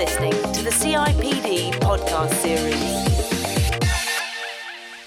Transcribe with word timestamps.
listening 0.00 0.32
to 0.54 0.62
the 0.62 0.70
CIPD 0.70 1.72
podcast 1.72 2.32
series. 2.36 2.80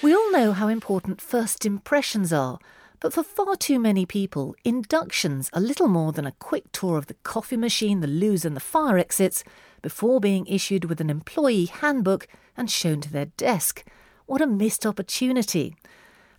We 0.04 0.14
all 0.14 0.30
know 0.30 0.52
how 0.52 0.68
important 0.68 1.20
first 1.20 1.66
impressions 1.66 2.32
are, 2.32 2.60
but 3.00 3.12
for 3.12 3.24
far 3.24 3.56
too 3.56 3.80
many 3.80 4.06
people, 4.06 4.54
inductions 4.62 5.50
are 5.52 5.60
little 5.60 5.88
more 5.88 6.12
than 6.12 6.28
a 6.28 6.36
quick 6.38 6.70
tour 6.70 6.96
of 6.96 7.08
the 7.08 7.16
coffee 7.24 7.56
machine, 7.56 8.02
the 8.02 8.06
loos, 8.06 8.44
and 8.44 8.54
the 8.54 8.60
fire 8.60 8.96
exits 8.96 9.42
before 9.82 10.20
being 10.20 10.46
issued 10.46 10.84
with 10.84 11.00
an 11.00 11.10
employee 11.10 11.64
handbook 11.64 12.28
and 12.56 12.70
shown 12.70 13.00
to 13.00 13.12
their 13.12 13.26
desk. 13.36 13.84
What 14.26 14.40
a 14.40 14.46
missed 14.46 14.86
opportunity! 14.86 15.74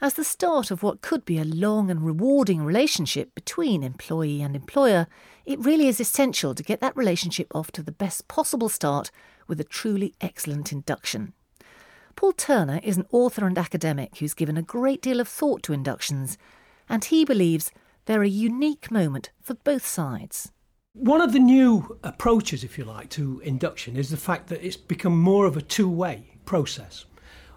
As 0.02 0.14
the 0.14 0.24
start 0.24 0.72
of 0.72 0.82
what 0.82 1.02
could 1.02 1.26
be 1.26 1.40
a 1.40 1.44
long 1.44 1.90
and 1.90 2.06
rewarding 2.06 2.62
relationship 2.62 3.36
between 3.36 3.84
employee 3.84 4.42
and 4.42 4.56
employer, 4.56 5.08
it 5.46 5.60
really 5.60 5.88
is 5.88 6.00
essential 6.00 6.56
to 6.56 6.64
get 6.64 6.80
that 6.82 6.96
relationship 6.98 7.54
off 7.56 7.72
to 7.74 7.84
the 7.84 7.92
best 7.92 8.28
possible 8.28 8.70
start 8.70 9.12
with 9.48 9.60
a 9.60 9.64
truly 9.64 10.14
excellent 10.22 10.72
induction. 10.72 11.34
Paul 12.16 12.32
Turner 12.32 12.80
is 12.84 12.98
an 12.98 13.06
author 13.12 13.46
and 13.46 13.58
academic 13.58 14.18
who's 14.18 14.34
given 14.34 14.58
a 14.58 14.62
great 14.62 15.02
deal 15.02 15.20
of 15.20 15.28
thought 15.28 15.64
to 15.64 15.74
inductions, 15.74 16.38
and 16.88 17.04
he 17.04 17.26
believes 17.26 17.72
they're 18.06 18.24
a 18.24 18.30
unique 18.30 18.90
moment 18.90 19.32
for 19.42 19.54
both 19.54 19.86
sides. 19.86 20.52
One 20.94 21.20
of 21.20 21.34
the 21.34 21.40
new 21.40 22.00
approaches, 22.04 22.64
if 22.64 22.78
you 22.78 22.86
like, 22.86 23.10
to 23.12 23.42
induction 23.42 23.98
is 23.98 24.10
the 24.10 24.18
fact 24.18 24.48
that 24.48 24.66
it's 24.66 24.78
become 24.78 25.20
more 25.20 25.46
of 25.46 25.58
a 25.58 25.62
two 25.62 25.90
way 25.90 26.38
process. 26.46 27.06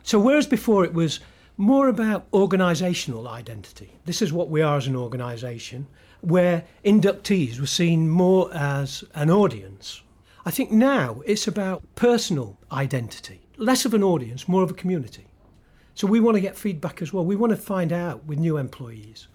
So, 0.02 0.18
whereas 0.18 0.46
before 0.46 0.84
it 0.84 0.92
was 0.92 1.20
more 1.58 1.88
about 1.88 2.30
organisational 2.30 3.28
identity. 3.28 3.92
This 4.04 4.22
is 4.22 4.32
what 4.32 4.48
we 4.48 4.62
are 4.62 4.76
as 4.76 4.86
an 4.86 4.94
organisation, 4.94 5.88
where 6.20 6.64
inductees 6.84 7.60
were 7.60 7.66
seen 7.66 8.08
more 8.08 8.52
as 8.54 9.04
an 9.14 9.30
audience. 9.30 10.02
I 10.44 10.50
think 10.50 10.70
now 10.70 11.22
it's 11.26 11.46
about 11.46 11.82
personal 11.94 12.58
identity, 12.72 13.40
less 13.56 13.84
of 13.84 13.94
an 13.94 14.02
audience, 14.02 14.48
more 14.48 14.62
of 14.62 14.70
a 14.70 14.74
community. 14.74 15.26
So 15.94 16.06
we 16.06 16.20
want 16.20 16.36
to 16.36 16.40
get 16.40 16.56
feedback 16.56 17.02
as 17.02 17.12
well. 17.12 17.24
We 17.24 17.36
want 17.36 17.50
to 17.50 17.56
find 17.56 17.92
out 17.92 18.24
with 18.24 18.38
new 18.38 18.56
employees 18.56 19.28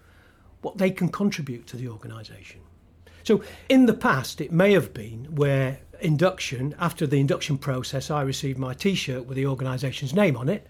what 0.62 0.78
they 0.78 0.90
can 0.90 1.08
contribute 1.08 1.66
to 1.68 1.76
the 1.76 1.88
organisation. 1.88 2.60
So 3.22 3.42
in 3.68 3.86
the 3.86 3.94
past, 3.94 4.40
it 4.40 4.52
may 4.52 4.72
have 4.72 4.94
been 4.94 5.34
where 5.34 5.80
induction, 6.00 6.74
after 6.78 7.06
the 7.06 7.20
induction 7.20 7.58
process, 7.58 8.10
I 8.10 8.22
received 8.22 8.58
my 8.58 8.74
t 8.74 8.94
shirt 8.94 9.26
with 9.26 9.36
the 9.36 9.46
organisation's 9.46 10.14
name 10.14 10.36
on 10.36 10.48
it 10.48 10.68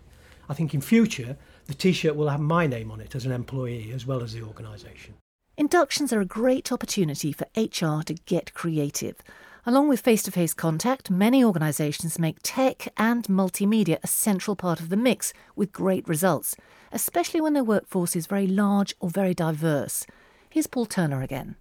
I 0.48 0.54
think 0.54 0.74
in 0.74 0.80
future, 0.80 1.36
the 1.66 1.74
t 1.74 1.92
shirt 1.92 2.16
will 2.16 2.28
have 2.28 2.40
my 2.40 2.66
name 2.66 2.90
on 2.90 3.00
it 3.00 3.14
as 3.14 3.24
an 3.24 3.32
employee 3.32 3.92
as 3.92 4.06
well 4.06 4.22
as 4.22 4.34
the 4.34 4.42
organisation. 4.42 5.14
Inductions 5.56 6.12
are 6.12 6.20
a 6.20 6.24
great 6.26 6.72
opportunity 6.72 7.30
for 7.30 7.46
HR 7.56 8.02
to 8.02 8.14
get 8.26 8.54
creative. 8.54 9.14
Along 9.64 9.88
with 9.88 10.00
face 10.00 10.24
to 10.24 10.32
face 10.32 10.52
contact, 10.52 11.12
many 11.12 11.44
organisations 11.44 12.18
make 12.18 12.38
tech 12.42 12.88
and 12.96 13.24
multimedia 13.26 13.98
a 14.02 14.08
central 14.08 14.56
part 14.56 14.80
of 14.80 14.88
the 14.88 14.96
mix 14.96 15.32
with 15.54 15.70
great 15.70 16.08
results, 16.08 16.56
especially 16.90 17.40
when 17.40 17.52
their 17.52 17.62
workforce 17.62 18.16
is 18.16 18.26
very 18.26 18.48
large 18.48 18.96
or 18.98 19.08
very 19.08 19.32
diverse. 19.32 20.06
Here's 20.50 20.66
Paul 20.66 20.86
Turner 20.86 21.22
again. 21.22 21.54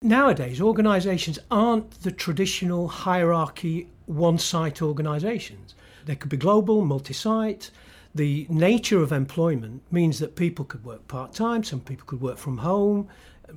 Nowadays, 0.00 0.62
organisations 0.62 1.38
aren't 1.50 1.90
the 2.02 2.10
traditional 2.10 2.88
hierarchy 2.88 3.88
one 4.06 4.38
site 4.38 4.80
organisations. 4.80 5.74
They 6.06 6.16
could 6.16 6.30
be 6.30 6.38
global, 6.38 6.86
multi 6.86 7.12
site, 7.12 7.70
the 8.14 8.46
nature 8.48 9.02
of 9.02 9.12
employment 9.12 9.82
means 9.90 10.18
that 10.18 10.36
people 10.36 10.64
could 10.64 10.84
work 10.84 11.06
part 11.08 11.32
time, 11.32 11.62
some 11.62 11.80
people 11.80 12.06
could 12.06 12.20
work 12.20 12.38
from 12.38 12.58
home, 12.58 13.08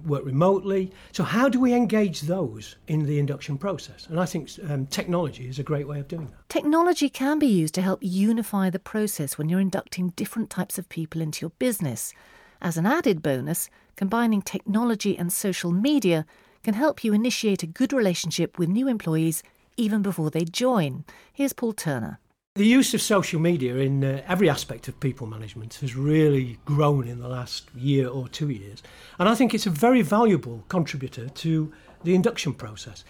work 0.05 0.25
remotely. 0.25 0.91
So, 1.11 1.23
how 1.23 1.49
do 1.49 1.59
we 1.59 1.73
engage 1.73 2.21
those 2.21 2.75
in 2.87 3.05
the 3.05 3.19
induction 3.19 3.57
process? 3.57 4.07
And 4.07 4.19
I 4.19 4.25
think 4.25 4.49
um, 4.69 4.87
technology 4.87 5.47
is 5.47 5.59
a 5.59 5.63
great 5.63 5.87
way 5.87 5.99
of 5.99 6.07
doing 6.07 6.27
that. 6.27 6.49
Technology 6.49 7.09
can 7.09 7.39
be 7.39 7.47
used 7.47 7.73
to 7.75 7.81
help 7.81 7.99
unify 8.01 8.69
the 8.69 8.79
process 8.79 9.37
when 9.37 9.49
you're 9.49 9.59
inducting 9.59 10.09
different 10.09 10.49
types 10.49 10.77
of 10.77 10.89
people 10.89 11.21
into 11.21 11.41
your 11.41 11.51
business. 11.59 12.13
As 12.61 12.77
an 12.77 12.85
added 12.85 13.21
bonus, 13.21 13.69
combining 13.95 14.41
technology 14.41 15.17
and 15.17 15.31
social 15.31 15.71
media 15.71 16.25
can 16.63 16.73
help 16.73 17.03
you 17.03 17.13
initiate 17.13 17.63
a 17.63 17.67
good 17.67 17.91
relationship 17.91 18.57
with 18.57 18.69
new 18.69 18.87
employees 18.87 19.43
even 19.75 20.01
before 20.01 20.29
they 20.29 20.45
join. 20.45 21.03
Here's 21.33 21.53
Paul 21.53 21.73
Turner. 21.73 22.19
The 22.55 22.67
use 22.67 22.93
of 22.93 23.01
social 23.01 23.39
media 23.39 23.77
in 23.77 24.03
uh, 24.03 24.21
every 24.27 24.47
aspect 24.47 24.87
of 24.87 24.99
people 24.99 25.25
management 25.25 25.73
has 25.81 25.95
really 25.95 26.59
grown 26.65 27.07
in 27.07 27.19
the 27.19 27.27
last 27.27 27.67
year 27.73 28.07
or 28.07 28.27
two 28.27 28.49
years. 28.51 28.83
And 29.17 29.27
I 29.27 29.33
think 29.33 29.55
it's 29.55 29.65
a 29.65 29.71
very 29.71 30.03
valuable 30.03 30.63
contributor 30.69 31.29
to 31.29 31.73
the 32.03 32.13
induction 32.13 32.53
process. 32.53 33.05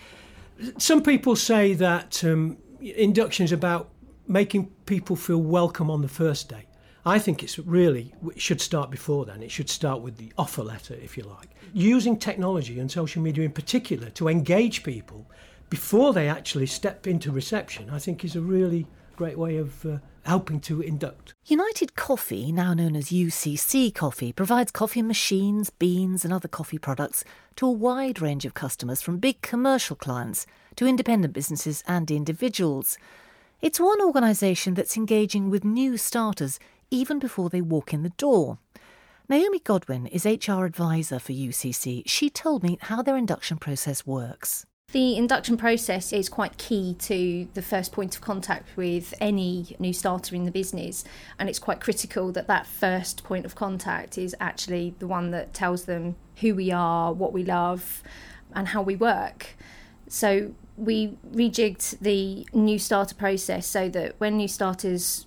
Some 0.78 1.04
people 1.04 1.36
say 1.36 1.74
that 1.74 2.24
um, 2.24 2.56
induction 2.80 3.44
is 3.44 3.52
about 3.52 3.90
making 4.30 4.68
people 4.86 5.18
feel 5.18 5.42
welcome 5.42 5.92
on 5.92 6.02
the 6.02 6.08
first 6.08 6.48
day. 6.48 6.66
I 7.06 7.20
think 7.20 7.44
it's 7.44 7.60
really, 7.60 8.14
it 8.34 8.40
should 8.40 8.62
start 8.62 8.92
before 8.92 9.26
then. 9.26 9.44
It 9.44 9.52
should 9.52 9.70
start 9.70 10.00
with 10.00 10.16
the 10.16 10.32
offer 10.38 10.64
letter, 10.64 10.94
if 10.94 11.18
you 11.18 11.24
like. 11.24 11.50
Using 11.74 12.16
technology 12.16 12.80
and 12.80 12.90
social 12.90 13.22
media 13.22 13.44
in 13.44 13.52
particular 13.52 14.10
to 14.12 14.30
engage 14.30 14.84
people 14.84 15.30
before 15.70 16.14
they 16.14 16.30
actually 16.30 16.68
step 16.68 17.08
into 17.08 17.30
reception, 17.30 17.90
I 17.90 18.00
think 18.00 18.24
is 18.24 18.38
a 18.38 18.42
really 18.42 18.88
great 19.16 19.38
way 19.38 19.58
of 19.58 19.86
uh, 19.86 19.98
helping 20.24 20.60
to 20.62 20.82
induct. 20.82 21.34
United 21.46 21.96
Coffee, 21.96 22.52
now 22.52 22.74
known 22.74 22.96
as 22.96 23.10
UCC 23.10 23.94
Coffee, 23.94 24.32
provides 24.34 24.72
coffee 24.72 25.02
machines, 25.02 25.70
beans, 25.70 26.24
and 26.24 26.34
other 26.34 26.48
coffee 26.48 26.78
products 26.78 27.24
to 27.56 27.68
a 27.68 27.72
wide 27.72 28.22
range 28.22 28.46
of 28.46 28.54
customers 28.54 29.02
from 29.02 29.18
big 29.18 29.42
commercial 29.42 29.96
clients 29.96 30.46
to 30.76 30.88
independent 30.88 31.34
businesses 31.34 31.84
and 31.88 32.10
individuals. 32.10 32.98
It's 33.62 33.80
one 33.80 34.02
organisation 34.02 34.74
that's 34.74 34.98
engaging 34.98 35.50
with 35.50 35.64
new 35.64 35.98
starters 35.98 36.60
even 36.90 37.20
before 37.20 37.50
they 37.50 37.62
walk 37.62 37.94
in 37.94 38.04
the 38.04 38.10
door. 38.10 38.58
Naomi 39.30 39.60
Godwin 39.60 40.08
is 40.08 40.26
HR 40.26 40.66
advisor 40.66 41.18
for 41.18 41.32
UCC. 41.32 42.04
She 42.06 42.30
told 42.30 42.62
me 42.62 42.78
how 42.82 43.02
their 43.02 43.16
induction 43.16 43.58
process 43.58 44.06
works. 44.06 44.66
The 44.94 45.18
induction 45.18 45.58
process 45.58 46.14
is 46.14 46.30
quite 46.30 46.60
key 46.60 46.94
to 47.00 47.48
the 47.56 47.64
first 47.64 47.92
point 47.92 48.14
of 48.14 48.22
contact 48.22 48.78
with 48.78 49.12
any 49.20 49.76
new 49.80 49.92
starter 49.92 50.36
in 50.36 50.46
the 50.46 50.52
business, 50.52 51.04
and 51.40 51.50
it's 51.50 51.58
quite 51.58 51.82
critical 51.82 52.32
that 52.34 52.46
that 52.46 52.68
first 52.68 53.24
point 53.24 53.44
of 53.44 53.56
contact 53.56 54.20
is 54.20 54.36
actually 54.40 54.94
the 55.00 55.08
one 55.08 55.32
that 55.32 55.52
tells 55.52 55.86
them 55.86 56.16
who 56.42 56.54
we 56.54 56.72
are, 56.72 57.12
what 57.12 57.34
we 57.34 57.44
love, 57.44 58.04
and 58.54 58.68
how 58.68 58.84
we 58.84 58.96
work. 58.96 59.56
So 60.10 60.54
we 60.78 61.18
rejigged 61.28 61.98
the 61.98 62.48
new 62.54 62.78
starter 62.78 63.16
process 63.16 63.66
so 63.66 63.90
that 63.90 64.14
when 64.20 64.38
new 64.38 64.48
starters 64.48 65.26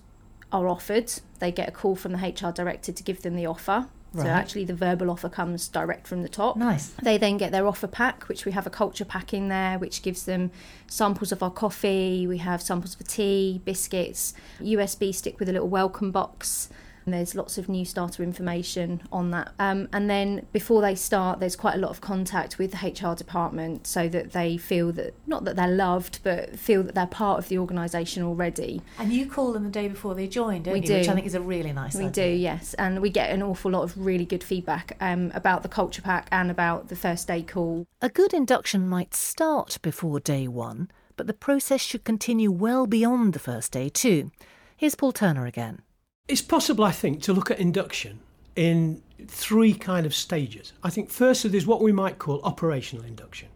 are 0.49 0.69
offered, 0.69 1.11
they 1.39 1.51
get 1.51 1.67
a 1.67 1.73
call 1.73 1.97
from 1.97 2.13
the 2.13 2.19
HR 2.19 2.53
director 2.53 2.93
to 2.93 3.03
give 3.03 3.21
them 3.21 3.35
the 3.35 3.45
offer 3.45 3.89
Right. 4.17 4.25
So 4.25 4.29
actually, 4.29 4.65
the 4.65 4.73
verbal 4.73 5.09
offer 5.09 5.29
comes 5.29 5.67
direct 5.67 6.07
from 6.07 6.23
the 6.23 6.29
top. 6.29 6.57
Nice. 6.57 6.87
They 7.01 7.17
then 7.17 7.37
get 7.37 7.51
their 7.51 7.67
offer 7.67 7.87
pack, 7.87 8.27
which 8.27 8.45
we 8.45 8.51
have 8.51 8.65
a 8.65 8.69
culture 8.69 9.05
pack 9.05 9.33
in 9.33 9.47
there, 9.47 9.77
which 9.77 10.01
gives 10.01 10.25
them 10.25 10.51
samples 10.87 11.31
of 11.31 11.43
our 11.43 11.51
coffee. 11.51 12.25
We 12.27 12.39
have 12.39 12.61
samples 12.61 12.99
of 12.99 13.07
tea, 13.07 13.61
biscuits, 13.63 14.33
USB 14.59 15.13
stick 15.13 15.39
with 15.39 15.49
a 15.49 15.53
little 15.53 15.69
welcome 15.69 16.11
box 16.11 16.69
and 17.07 17.13
there's 17.13 17.35
lots 17.35 17.57
of 17.57 17.69
new 17.69 17.85
starter 17.85 18.21
information 18.21 19.01
on 19.13 19.31
that. 19.31 19.53
Um, 19.59 19.87
and 19.93 20.09
then 20.09 20.45
before 20.51 20.81
they 20.81 20.93
start, 20.93 21.39
there's 21.39 21.55
quite 21.55 21.75
a 21.75 21.77
lot 21.77 21.89
of 21.89 22.01
contact 22.01 22.57
with 22.57 22.71
the 22.71 22.77
HR 22.85 23.15
department 23.15 23.87
so 23.87 24.09
that 24.09 24.33
they 24.33 24.57
feel 24.57 24.91
that, 24.91 25.13
not 25.25 25.45
that 25.45 25.55
they're 25.55 25.69
loved, 25.69 26.19
but 26.21 26.59
feel 26.59 26.83
that 26.83 26.95
they're 26.95 27.07
part 27.07 27.39
of 27.39 27.47
the 27.47 27.59
organisation 27.59 28.23
already. 28.23 28.81
And 28.99 29.13
you 29.13 29.25
call 29.25 29.53
them 29.53 29.63
the 29.63 29.69
day 29.69 29.87
before 29.87 30.15
they 30.15 30.27
join, 30.27 30.63
don't 30.63 30.73
we 30.73 30.81
you? 30.81 30.85
Do. 30.85 30.93
Which 30.95 31.07
I 31.07 31.13
think 31.13 31.25
is 31.25 31.33
a 31.33 31.39
really 31.39 31.71
nice 31.71 31.93
thing. 31.93 32.01
We 32.01 32.07
idea. 32.09 32.35
do, 32.35 32.41
yes. 32.41 32.73
And 32.73 33.01
we 33.01 33.09
get 33.09 33.29
an 33.29 33.41
awful 33.41 33.71
lot 33.71 33.83
of 33.83 33.97
really 33.97 34.25
good 34.25 34.43
feedback 34.43 34.97
um, 34.99 35.31
about 35.33 35.63
the 35.63 35.69
culture 35.69 36.01
pack 36.01 36.27
and 36.29 36.51
about 36.51 36.89
the 36.89 36.97
first 36.97 37.29
day 37.29 37.41
call. 37.41 37.87
A 38.01 38.09
good 38.09 38.33
induction 38.33 38.85
might 38.85 39.15
start 39.15 39.77
before 39.81 40.19
day 40.19 40.45
one, 40.49 40.91
but 41.15 41.25
the 41.25 41.33
process 41.33 41.79
should 41.79 42.03
continue 42.03 42.51
well 42.51 42.85
beyond 42.85 43.31
the 43.31 43.39
first 43.39 43.71
day 43.71 43.87
too. 43.87 44.29
Here's 44.75 44.95
Paul 44.95 45.13
Turner 45.13 45.45
again. 45.45 45.83
It's 46.27 46.41
possible, 46.41 46.83
I 46.83 46.91
think, 46.91 47.21
to 47.23 47.33
look 47.33 47.49
at 47.51 47.59
induction 47.59 48.19
in 48.55 49.01
three 49.27 49.73
kind 49.73 50.05
of 50.05 50.13
stages. 50.13 50.73
I 50.83 50.89
think 50.89 51.09
firstly 51.09 51.49
there's 51.49 51.65
what 51.65 51.81
we 51.81 51.91
might 51.91 52.19
call 52.19 52.41
operational 52.41 53.05
induction. 53.05 53.49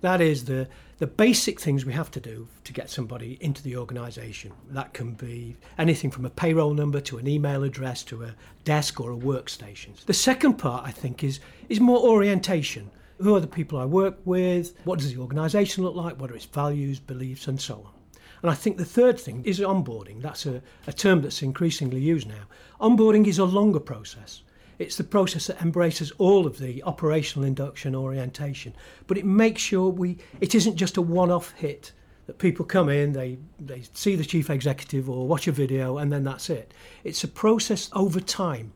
That 0.00 0.20
is 0.20 0.44
the 0.44 0.68
the 0.98 1.06
basic 1.06 1.60
things 1.60 1.84
we 1.84 1.92
have 1.92 2.10
to 2.10 2.18
do 2.18 2.48
to 2.64 2.72
get 2.72 2.90
somebody 2.90 3.38
into 3.40 3.62
the 3.62 3.76
organisation. 3.76 4.52
That 4.70 4.92
can 4.94 5.12
be 5.12 5.56
anything 5.78 6.10
from 6.10 6.24
a 6.24 6.30
payroll 6.30 6.74
number 6.74 7.00
to 7.02 7.18
an 7.18 7.28
email 7.28 7.62
address 7.62 8.02
to 8.04 8.24
a 8.24 8.34
desk 8.64 9.00
or 9.00 9.12
a 9.12 9.16
workstation. 9.16 10.04
The 10.06 10.12
second 10.12 10.54
part, 10.54 10.84
I 10.84 10.90
think, 10.90 11.22
is 11.22 11.38
is 11.68 11.80
more 11.80 12.00
orientation. 12.00 12.90
Who 13.18 13.34
are 13.36 13.40
the 13.40 13.46
people 13.46 13.78
I 13.78 13.84
work 13.84 14.18
with? 14.24 14.74
What 14.84 14.98
does 14.98 15.14
the 15.14 15.20
organisation 15.20 15.84
look 15.84 15.94
like? 15.94 16.20
What 16.20 16.30
are 16.30 16.36
its 16.36 16.44
values, 16.44 16.98
beliefs, 16.98 17.48
and 17.48 17.60
so 17.60 17.74
on. 17.86 17.97
And 18.42 18.50
I 18.50 18.54
think 18.54 18.76
the 18.76 18.84
third 18.84 19.18
thing 19.18 19.42
is 19.44 19.60
onboarding. 19.60 20.22
That's 20.22 20.46
a, 20.46 20.62
a 20.86 20.92
term 20.92 21.22
that's 21.22 21.42
increasingly 21.42 22.00
used 22.00 22.28
now. 22.28 22.44
Onboarding 22.80 23.26
is 23.26 23.38
a 23.38 23.44
longer 23.44 23.80
process. 23.80 24.42
It's 24.78 24.96
the 24.96 25.04
process 25.04 25.48
that 25.48 25.60
embraces 25.60 26.12
all 26.18 26.46
of 26.46 26.58
the 26.58 26.82
operational 26.84 27.46
induction 27.46 27.96
orientation, 27.96 28.74
but 29.08 29.18
it 29.18 29.24
makes 29.24 29.60
sure 29.60 29.88
we 29.88 30.18
it 30.40 30.54
isn't 30.54 30.76
just 30.76 30.96
a 30.96 31.02
one-off 31.02 31.52
hit 31.52 31.92
that 32.28 32.38
people 32.38 32.64
come 32.64 32.90
in, 32.90 33.14
they, 33.14 33.38
they 33.58 33.82
see 33.94 34.14
the 34.14 34.24
chief 34.24 34.50
executive 34.50 35.08
or 35.08 35.26
watch 35.26 35.48
a 35.48 35.52
video, 35.52 35.96
and 35.96 36.12
then 36.12 36.24
that's 36.24 36.50
it. 36.50 36.74
It's 37.02 37.24
a 37.24 37.28
process 37.28 37.88
over 37.94 38.20
time. 38.20 38.74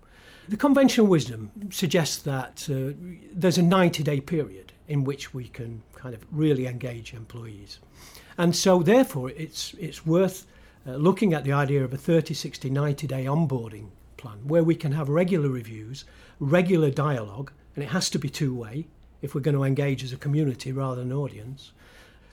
The 0.49 0.57
conventional 0.57 1.07
wisdom 1.07 1.51
suggests 1.71 2.17
that 2.23 2.67
uh, 2.71 2.97
there's 3.31 3.59
a 3.59 3.63
90 3.63 4.03
day 4.03 4.21
period 4.21 4.73
in 4.89 5.05
which 5.05 5.35
we 5.35 5.49
can 5.49 5.83
kind 5.95 6.15
of 6.15 6.25
really 6.33 6.67
engage 6.67 7.13
employees. 7.13 7.79
And 8.39 8.55
so, 8.57 8.83
therefore, 8.83 9.31
it's, 9.31 9.75
it's 9.79 10.07
worth 10.07 10.47
uh, 10.87 10.97
looking 10.97 11.33
at 11.33 11.45
the 11.45 11.53
idea 11.53 11.85
of 11.85 11.93
a 11.93 11.99
30, 11.99 12.35
60, 12.35 12.71
90 12.71 13.07
day 13.07 13.25
onboarding 13.25 13.89
plan 14.17 14.39
where 14.47 14.65
we 14.65 14.75
can 14.75 14.93
have 14.93 15.09
regular 15.09 15.49
reviews, 15.49 16.05
regular 16.39 16.91
dialogue, 16.91 17.53
and 17.75 17.85
it 17.85 17.89
has 17.89 18.11
to 18.11 18.19
be 18.19 18.29
two 18.29 18.55
way 18.55 18.87
if 19.21 19.35
we're 19.35 19.41
going 19.41 19.57
to 19.57 19.65
engage 19.65 20.03
as 20.03 20.13
a 20.13 20.17
community 20.17 20.73
rather 20.73 21.03
than 21.03 21.13
audience. 21.13 21.73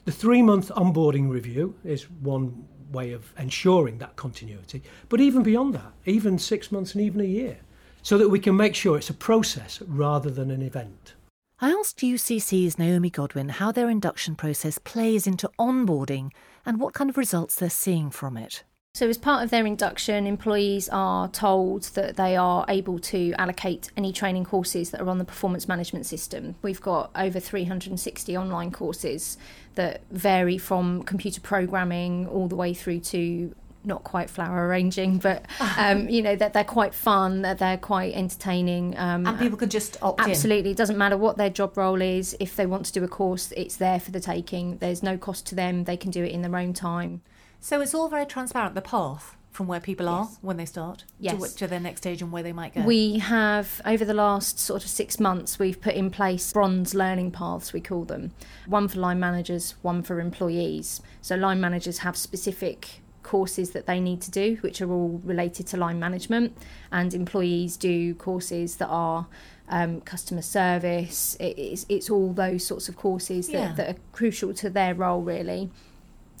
The 0.04 0.12
three 0.12 0.42
month 0.42 0.70
onboarding 0.70 1.30
review 1.30 1.74
is 1.84 2.10
one 2.10 2.66
way 2.90 3.12
of 3.12 3.32
ensuring 3.38 3.98
that 3.98 4.16
continuity, 4.16 4.82
but 5.08 5.20
even 5.20 5.42
beyond 5.42 5.74
that, 5.74 5.92
even 6.06 6.38
six 6.38 6.72
months 6.72 6.94
and 6.94 7.04
even 7.04 7.20
a 7.20 7.24
year, 7.24 7.58
so 8.02 8.18
that 8.18 8.28
we 8.28 8.40
can 8.40 8.56
make 8.56 8.74
sure 8.74 8.96
it's 8.96 9.10
a 9.10 9.14
process 9.14 9.80
rather 9.86 10.30
than 10.30 10.50
an 10.50 10.62
event. 10.62 11.14
I 11.62 11.72
asked 11.72 11.98
UCC's 11.98 12.78
Naomi 12.78 13.10
Godwin 13.10 13.50
how 13.50 13.70
their 13.70 13.90
induction 13.90 14.34
process 14.34 14.78
plays 14.78 15.26
into 15.26 15.50
onboarding 15.58 16.30
and 16.64 16.80
what 16.80 16.94
kind 16.94 17.10
of 17.10 17.18
results 17.18 17.54
they're 17.54 17.68
seeing 17.68 18.10
from 18.10 18.38
it. 18.38 18.64
So, 18.94 19.10
as 19.10 19.18
part 19.18 19.44
of 19.44 19.50
their 19.50 19.66
induction, 19.66 20.26
employees 20.26 20.88
are 20.88 21.28
told 21.28 21.82
that 21.94 22.16
they 22.16 22.34
are 22.34 22.64
able 22.68 22.98
to 23.00 23.34
allocate 23.34 23.90
any 23.94 24.10
training 24.10 24.46
courses 24.46 24.90
that 24.90 25.02
are 25.02 25.08
on 25.10 25.18
the 25.18 25.24
performance 25.24 25.68
management 25.68 26.06
system. 26.06 26.54
We've 26.62 26.80
got 26.80 27.10
over 27.14 27.38
360 27.38 28.36
online 28.38 28.70
courses 28.70 29.36
that 29.74 30.00
vary 30.10 30.56
from 30.56 31.02
computer 31.02 31.42
programming 31.42 32.26
all 32.26 32.48
the 32.48 32.56
way 32.56 32.72
through 32.72 33.00
to 33.00 33.54
not 33.84 34.04
quite 34.04 34.28
flower 34.28 34.66
arranging, 34.66 35.18
but 35.18 35.46
um, 35.78 36.08
you 36.10 36.22
know 36.22 36.36
that 36.36 36.52
they're, 36.52 36.64
quite 36.64 36.94
fun, 36.94 37.42
that 37.42 37.58
they're 37.58 37.78
quite 37.78 38.14
entertaining, 38.14 38.96
um, 38.98 39.26
and 39.26 39.38
people 39.38 39.58
can 39.58 39.68
just 39.68 39.96
opt 40.02 40.20
absolutely. 40.20 40.70
In. 40.70 40.74
It 40.74 40.78
doesn't 40.78 40.98
matter 40.98 41.16
what 41.16 41.36
their 41.36 41.50
job 41.50 41.76
role 41.76 42.00
is. 42.00 42.36
If 42.40 42.56
they 42.56 42.66
want 42.66 42.86
to 42.86 42.92
do 42.92 43.04
a 43.04 43.08
course, 43.08 43.52
it's 43.56 43.76
there 43.76 44.00
for 44.00 44.10
the 44.10 44.20
taking. 44.20 44.78
There's 44.78 45.02
no 45.02 45.16
cost 45.16 45.46
to 45.46 45.54
them. 45.54 45.84
They 45.84 45.96
can 45.96 46.10
do 46.10 46.24
it 46.24 46.32
in 46.32 46.42
their 46.42 46.56
own 46.56 46.72
time. 46.72 47.22
So 47.60 47.80
it's 47.80 47.94
all 47.94 48.08
very 48.08 48.26
transparent, 48.26 48.74
the 48.74 48.82
path 48.82 49.36
from 49.50 49.66
where 49.66 49.80
people 49.80 50.08
are 50.08 50.26
yes. 50.30 50.38
when 50.42 50.56
they 50.56 50.64
start 50.64 51.04
yes. 51.18 51.52
to, 51.52 51.58
to, 51.58 51.66
their 51.66 51.80
next 51.80 52.02
stage 52.02 52.22
and 52.22 52.30
where 52.30 52.42
they 52.42 52.52
might 52.52 52.74
go? 52.74 52.82
We 52.82 53.18
have, 53.18 53.80
over 53.84 54.04
the 54.04 54.14
last 54.14 54.60
sort 54.60 54.84
of 54.84 54.90
six 54.90 55.18
months, 55.18 55.58
we've 55.58 55.80
put 55.80 55.94
in 55.94 56.10
place 56.10 56.52
bronze 56.52 56.94
learning 56.94 57.32
paths, 57.32 57.72
we 57.72 57.80
call 57.80 58.04
them. 58.04 58.32
One 58.66 58.88
for 58.88 59.00
line 59.00 59.18
managers, 59.18 59.74
one 59.82 60.02
for 60.02 60.20
employees. 60.20 61.00
So 61.20 61.34
line 61.34 61.60
managers 61.60 61.98
have 61.98 62.16
specific 62.16 62.99
courses 63.30 63.70
that 63.70 63.86
they 63.86 64.00
need 64.00 64.20
to 64.20 64.30
do, 64.42 64.46
which 64.62 64.82
are 64.82 64.90
all 64.90 65.20
related 65.24 65.64
to 65.68 65.76
line 65.76 65.98
management, 66.00 66.48
and 66.90 67.14
employees 67.14 67.76
do 67.76 68.12
courses 68.14 68.76
that 68.76 68.88
are 68.88 69.26
um, 69.68 70.00
customer 70.00 70.42
service. 70.42 71.36
It, 71.38 71.56
it's, 71.56 71.86
it's 71.88 72.10
all 72.10 72.32
those 72.32 72.62
sorts 72.64 72.88
of 72.88 72.96
courses 72.96 73.46
that, 73.46 73.52
yeah. 73.52 73.72
that 73.76 73.88
are 73.90 73.98
crucial 74.12 74.52
to 74.54 74.68
their 74.68 74.94
role, 74.94 75.22
really. 75.22 75.70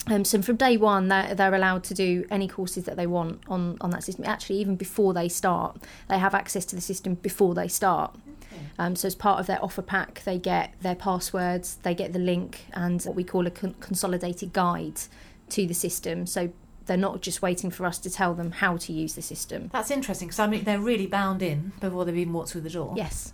Um, 0.08 0.24
so 0.24 0.42
from 0.42 0.56
day 0.56 0.76
one, 0.76 1.08
they're, 1.08 1.34
they're 1.34 1.54
allowed 1.54 1.84
to 1.84 1.94
do 1.94 2.24
any 2.28 2.48
courses 2.48 2.84
that 2.86 2.96
they 2.96 3.06
want 3.06 3.40
on, 3.46 3.76
on 3.80 3.90
that 3.90 4.02
system. 4.02 4.24
Actually, 4.24 4.58
even 4.58 4.74
before 4.74 5.14
they 5.14 5.28
start, 5.28 5.76
they 6.08 6.18
have 6.18 6.34
access 6.34 6.64
to 6.66 6.74
the 6.74 6.82
system 6.82 7.14
before 7.14 7.54
they 7.54 7.68
start. 7.68 8.16
Okay. 8.52 8.64
Um, 8.80 8.96
so 8.96 9.06
as 9.06 9.14
part 9.14 9.38
of 9.38 9.46
their 9.46 9.62
offer 9.62 9.82
pack, 9.82 10.22
they 10.24 10.38
get 10.38 10.74
their 10.80 10.96
passwords, 10.96 11.76
they 11.84 11.94
get 11.94 12.12
the 12.12 12.18
link, 12.32 12.64
and 12.72 13.00
what 13.04 13.14
we 13.14 13.22
call 13.22 13.46
a 13.46 13.50
con- 13.50 13.76
consolidated 13.78 14.52
guide 14.52 14.98
to 15.50 15.66
the 15.66 15.74
system. 15.74 16.26
So 16.26 16.50
they're 16.90 16.96
not 16.96 17.20
just 17.20 17.40
waiting 17.40 17.70
for 17.70 17.86
us 17.86 17.98
to 17.98 18.10
tell 18.10 18.34
them 18.34 18.50
how 18.50 18.76
to 18.76 18.92
use 18.92 19.14
the 19.14 19.22
system. 19.22 19.70
That's 19.72 19.92
interesting 19.92 20.26
because 20.26 20.40
I 20.40 20.48
mean 20.48 20.64
they're 20.64 20.80
really 20.80 21.06
bound 21.06 21.40
in 21.40 21.70
before 21.78 22.04
they've 22.04 22.16
even 22.16 22.32
walked 22.32 22.50
through 22.50 22.62
the 22.62 22.70
door. 22.70 22.94
Yes. 22.96 23.32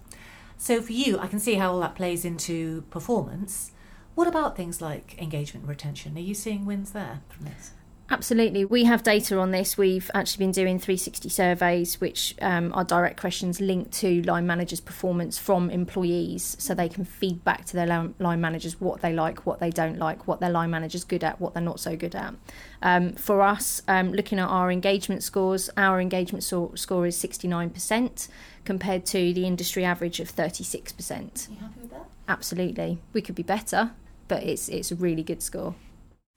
So 0.59 0.83
for 0.83 0.93
you, 0.93 1.19
I 1.19 1.27
can 1.27 1.39
see 1.39 1.55
how 1.55 1.73
all 1.73 1.81
that 1.81 1.95
plays 1.95 2.27
into 2.27 2.83
performance. 2.91 3.73
What 4.15 4.29
about 4.29 4.59
things 4.59 4.83
like 4.83 5.17
engagement 5.17 5.63
and 5.63 5.71
retention? 5.71 6.19
Are 6.19 6.21
you 6.21 6.35
seeing 6.35 6.67
wins 6.67 6.91
there 6.91 7.23
from 7.31 7.47
this? 7.47 7.71
Absolutely. 8.09 8.65
We 8.65 8.85
have 8.85 9.03
data 9.03 9.39
on 9.39 9.51
this. 9.51 9.77
We've 9.77 10.11
actually 10.15 10.45
been 10.45 10.53
doing 10.53 10.79
360 10.79 11.29
surveys, 11.29 12.01
which 12.01 12.37
um, 12.41 12.73
are 12.73 12.85
direct 12.85 13.19
questions 13.19 13.61
linked 13.61 13.93
to 13.95 14.23
line 14.23 14.47
managers' 14.47 14.81
performance 14.81 15.39
from 15.39 15.71
employees 15.71 16.57
so 16.61 16.73
they 16.73 16.89
can 16.89 17.05
feed 17.05 17.43
back 17.43 17.65
to 17.67 17.73
their 17.75 17.87
line 17.87 18.41
managers 18.41 18.81
what 18.81 19.01
they 19.01 19.13
like, 19.13 19.45
what 19.45 19.59
they 19.59 19.71
don't 19.71 19.99
like, 19.99 20.29
what 20.29 20.39
their 20.39 20.51
line 20.51 20.71
manager's 20.71 21.03
good 21.03 21.25
at, 21.25 21.41
what 21.41 21.55
they're 21.55 21.63
not 21.63 21.81
so 21.81 21.97
good 21.97 22.15
at. 22.15 22.35
Um, 22.81 23.13
for 23.15 23.43
us, 23.43 23.83
um, 23.89 24.13
looking 24.13 24.39
at 24.39 24.49
our 24.49 24.71
engagement 24.71 25.25
scores, 25.25 25.69
our 25.77 26.01
engagement 26.01 26.45
so- 26.45 26.73
score 26.77 27.07
is 27.07 27.17
69% 27.17 28.29
compared 28.65 29.05
to 29.07 29.33
the 29.33 29.47
industry 29.47 29.85
average 29.85 30.21
of 30.21 30.31
36%. 30.31 31.49
Are 31.49 31.53
you 31.53 31.59
happy 31.59 31.81
with 31.81 31.91
that? 31.91 32.07
Absolutely. 32.29 32.99
We 33.13 33.21
could 33.21 33.35
be 33.35 33.43
better 33.43 33.93
but 34.29 34.43
it's 34.43 34.69
it's 34.69 34.91
a 34.91 34.97
really 34.97 35.23
good 35.23 35.43
score. 35.43 35.75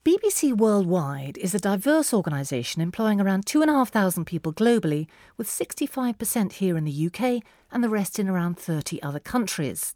BBC 0.02 0.56
Worldwide 0.56 1.36
is 1.36 1.54
a 1.54 1.58
diverse 1.58 2.14
organisation 2.14 2.80
employing 2.80 3.20
around 3.20 3.44
2,500 3.44 4.24
people 4.24 4.50
globally, 4.50 5.08
with 5.36 5.46
65% 5.46 6.52
here 6.52 6.78
in 6.78 6.84
the 6.84 7.06
UK 7.06 7.42
and 7.70 7.84
the 7.84 7.90
rest 7.90 8.18
in 8.18 8.26
around 8.26 8.58
30 8.58 9.02
other 9.02 9.20
countries. 9.20 9.94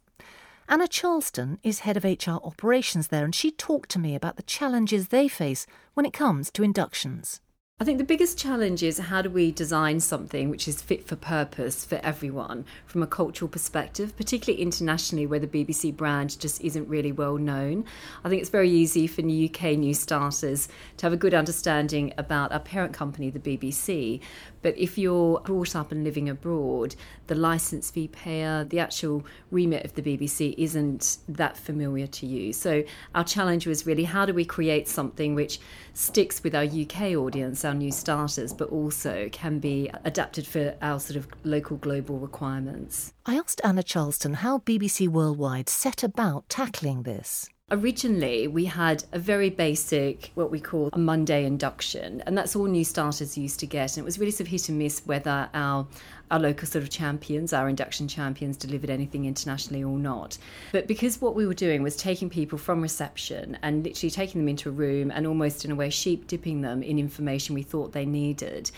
Anna 0.69 0.87
Charleston 0.87 1.57
is 1.63 1.79
head 1.79 1.97
of 1.97 2.03
HR 2.03 2.37
operations 2.43 3.07
there, 3.07 3.25
and 3.25 3.33
she 3.33 3.49
talked 3.49 3.89
to 3.89 3.99
me 3.99 4.13
about 4.13 4.35
the 4.35 4.43
challenges 4.43 5.07
they 5.07 5.27
face 5.27 5.65
when 5.95 6.05
it 6.05 6.13
comes 6.13 6.51
to 6.51 6.61
inductions. 6.61 7.41
I 7.77 7.83
think 7.83 7.97
the 7.97 8.05
biggest 8.05 8.37
challenge 8.37 8.83
is 8.83 8.99
how 8.99 9.21
do 9.21 9.29
we 9.29 9.51
design 9.51 9.99
something 9.99 10.49
which 10.49 10.65
is 10.65 10.81
fit 10.81 11.05
for 11.05 11.17
purpose 11.17 11.83
for 11.83 11.99
everyone 12.03 12.63
from 12.85 13.03
a 13.03 13.07
cultural 13.07 13.49
perspective, 13.49 14.15
particularly 14.15 14.61
internationally 14.63 15.27
where 15.27 15.41
the 15.41 15.47
BBC 15.47 15.93
brand 15.93 16.39
just 16.39 16.61
isn't 16.61 16.87
really 16.87 17.11
well 17.11 17.37
known. 17.37 17.83
I 18.23 18.29
think 18.29 18.39
it's 18.39 18.49
very 18.49 18.69
easy 18.69 19.07
for 19.07 19.19
UK 19.23 19.77
new 19.77 19.93
starters 19.93 20.69
to 20.95 21.05
have 21.05 21.11
a 21.11 21.17
good 21.17 21.33
understanding 21.33 22.13
about 22.17 22.53
our 22.53 22.61
parent 22.61 22.93
company, 22.93 23.29
the 23.29 23.39
BBC, 23.39 24.21
but 24.65 24.75
if 24.79 24.97
you're 24.97 25.39
brought 25.41 25.75
up 25.75 25.91
and 25.91 26.03
living 26.03 26.27
abroad, 26.27 26.95
the 27.27 27.35
license 27.35 27.91
fee 27.91 28.07
payer, 28.07 28.63
the 28.63 28.79
actual 28.79 29.23
remit 29.51 29.85
of 29.85 29.93
the 29.93 30.01
BBC 30.01 30.55
isn't 30.57 31.19
that 31.29 31.55
familiar 31.55 32.07
to 32.07 32.25
you. 32.25 32.51
So 32.51 32.83
our 33.13 33.23
challenge 33.23 33.67
was 33.67 33.85
really 33.85 34.05
how 34.05 34.25
do 34.25 34.33
we 34.33 34.43
create 34.43 34.87
something 34.87 35.35
which 35.35 35.59
sticks 35.93 36.43
with 36.43 36.55
our 36.55 36.63
UK 36.63 37.15
audience, 37.15 37.63
our 37.63 37.75
new 37.75 37.91
starters, 37.91 38.53
but 38.53 38.69
also 38.69 39.29
can 39.31 39.59
be 39.59 39.91
adapted 40.03 40.47
for 40.47 40.73
our 40.81 40.99
sort 40.99 41.17
of 41.17 41.27
local 41.43 41.77
global 41.77 42.17
requirements. 42.17 43.13
I 43.23 43.35
asked 43.35 43.61
Anna 43.63 43.83
Charleston 43.83 44.33
how 44.33 44.57
BBC 44.57 45.07
Worldwide 45.07 45.69
set 45.69 46.01
about 46.01 46.49
tackling 46.49 47.03
this. 47.03 47.47
Originally, 47.71 48.47
we 48.47 48.65
had 48.65 49.03
a 49.11 49.17
very 49.17 49.49
basic, 49.49 50.29
what 50.35 50.51
we 50.51 50.59
call 50.59 50.91
a 50.93 50.99
Monday 50.99 51.45
induction, 51.45 52.21
and 52.27 52.37
that's 52.37 52.55
all 52.55 52.65
new 52.65 52.83
starters 52.83 53.39
used 53.39 53.59
to 53.59 53.65
get. 53.65 53.97
And 53.97 54.03
it 54.03 54.05
was 54.05 54.19
really 54.19 54.29
sort 54.29 54.41
of 54.41 54.47
hit 54.49 54.69
and 54.69 54.77
miss 54.77 55.01
whether 55.07 55.49
our 55.51 55.87
our 56.31 56.39
local 56.39 56.67
sort 56.67 56.83
of 56.83 56.89
champions, 56.89 57.53
our 57.53 57.69
induction 57.69 58.07
champions, 58.07 58.57
delivered 58.57 58.89
anything 58.89 59.25
internationally 59.25 59.83
or 59.83 59.97
not. 59.97 60.37
But 60.71 60.87
because 60.87 61.21
what 61.21 61.35
we 61.35 61.45
were 61.45 61.53
doing 61.53 61.83
was 61.83 61.95
taking 61.95 62.29
people 62.29 62.57
from 62.57 62.81
reception 62.81 63.57
and 63.61 63.83
literally 63.83 64.09
taking 64.09 64.41
them 64.41 64.47
into 64.47 64.69
a 64.69 64.71
room 64.71 65.11
and 65.11 65.27
almost 65.27 65.65
in 65.65 65.71
a 65.71 65.75
way 65.75 65.89
sheep 65.91 66.27
dipping 66.27 66.61
them 66.61 66.81
in 66.81 66.97
information 66.97 67.53
we 67.53 67.61
thought 67.61 67.91
they 67.91 68.05
needed, 68.05 68.71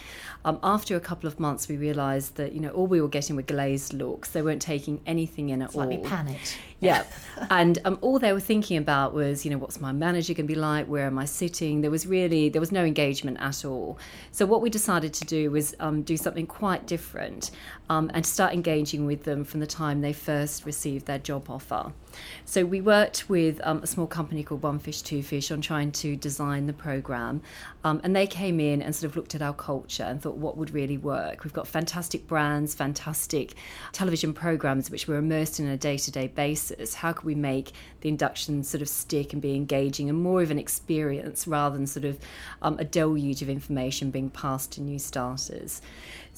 um, 0.45 0.59
after 0.63 0.95
a 0.95 0.99
couple 0.99 1.27
of 1.27 1.39
months 1.39 1.67
we 1.67 1.77
realised 1.77 2.35
that 2.35 2.53
you 2.53 2.59
know 2.59 2.69
all 2.69 2.87
we 2.87 3.01
were 3.01 3.07
getting 3.07 3.35
were 3.35 3.41
glazed 3.41 3.93
looks. 3.93 4.31
They 4.31 4.41
weren't 4.41 4.61
taking 4.61 5.01
anything 5.05 5.49
in 5.49 5.61
at 5.61 5.69
it's 5.69 5.75
all. 5.75 5.85
Like 5.85 6.01
we 6.01 6.07
panicked. 6.07 6.57
Yeah, 6.79 7.05
and 7.49 7.79
um, 7.85 7.97
all 8.01 8.19
they 8.19 8.33
were 8.33 8.39
thinking 8.39 8.77
about 8.77 9.13
was 9.13 9.43
you 9.43 9.49
know 9.49 9.57
what's 9.57 9.81
my 9.81 9.91
manager 9.91 10.33
going 10.35 10.47
to 10.47 10.53
be 10.53 10.59
like? 10.59 10.85
Where 10.85 11.07
am 11.07 11.17
I 11.17 11.25
sitting? 11.25 11.81
There 11.81 11.89
was 11.89 12.05
really 12.05 12.49
there 12.49 12.59
was 12.59 12.71
no 12.71 12.85
engagement 12.85 13.37
at 13.39 13.65
all. 13.65 13.97
So 14.31 14.45
what 14.45 14.61
we 14.61 14.69
decided 14.69 15.13
to 15.15 15.25
do 15.25 15.49
was 15.49 15.75
um, 15.79 16.03
do 16.03 16.17
something 16.17 16.45
quite 16.45 16.85
different 16.85 17.49
um, 17.89 18.11
and 18.13 18.25
start 18.25 18.53
engaging 18.53 19.07
with 19.07 19.23
them 19.23 19.43
from 19.43 19.59
the 19.59 19.67
time 19.67 20.01
they 20.01 20.13
first 20.13 20.65
received 20.65 21.07
their 21.07 21.19
job 21.19 21.49
offer. 21.49 21.93
So 22.45 22.65
we 22.65 22.81
worked 22.81 23.29
with 23.29 23.59
um, 23.63 23.81
a 23.83 23.87
small 23.87 24.07
company 24.07 24.43
called 24.43 24.63
One 24.63 24.79
Fish 24.79 25.01
Two 25.01 25.21
Fish 25.21 25.51
on 25.51 25.61
trying 25.61 25.91
to 25.93 26.15
design 26.15 26.67
the 26.67 26.73
program, 26.73 27.41
um, 27.83 27.99
and 28.03 28.15
they 28.15 28.27
came 28.27 28.59
in 28.59 28.81
and 28.81 28.95
sort 28.95 29.11
of 29.11 29.15
looked 29.17 29.35
at 29.35 29.41
our 29.41 29.53
culture 29.53 30.03
and 30.03 30.21
thought 30.21 30.37
what 30.37 30.57
would 30.57 30.71
really 30.71 30.97
work. 30.97 31.43
We've 31.43 31.53
got 31.53 31.67
fantastic 31.67 32.27
brands, 32.27 32.73
fantastic 32.73 33.55
television 33.91 34.33
programs 34.33 34.89
which 34.89 35.07
we're 35.07 35.17
immersed 35.17 35.59
in 35.59 35.67
on 35.67 35.73
a 35.73 35.77
day-to-day 35.77 36.27
basis. 36.27 36.93
How 36.93 37.13
could 37.13 37.25
we 37.25 37.35
make 37.35 37.71
the 38.01 38.09
induction 38.09 38.63
sort 38.63 38.81
of 38.81 38.89
stick 38.89 39.33
and 39.33 39.41
be 39.41 39.55
engaging 39.55 40.09
and 40.09 40.21
more 40.21 40.41
of 40.41 40.51
an 40.51 40.59
experience 40.59 41.47
rather 41.47 41.75
than 41.75 41.87
sort 41.87 42.05
of 42.05 42.17
um, 42.61 42.77
a 42.79 42.85
deluge 42.85 43.41
of 43.41 43.49
information 43.49 44.11
being 44.11 44.29
passed 44.29 44.71
to 44.73 44.81
new 44.81 44.99
starters? 44.99 45.81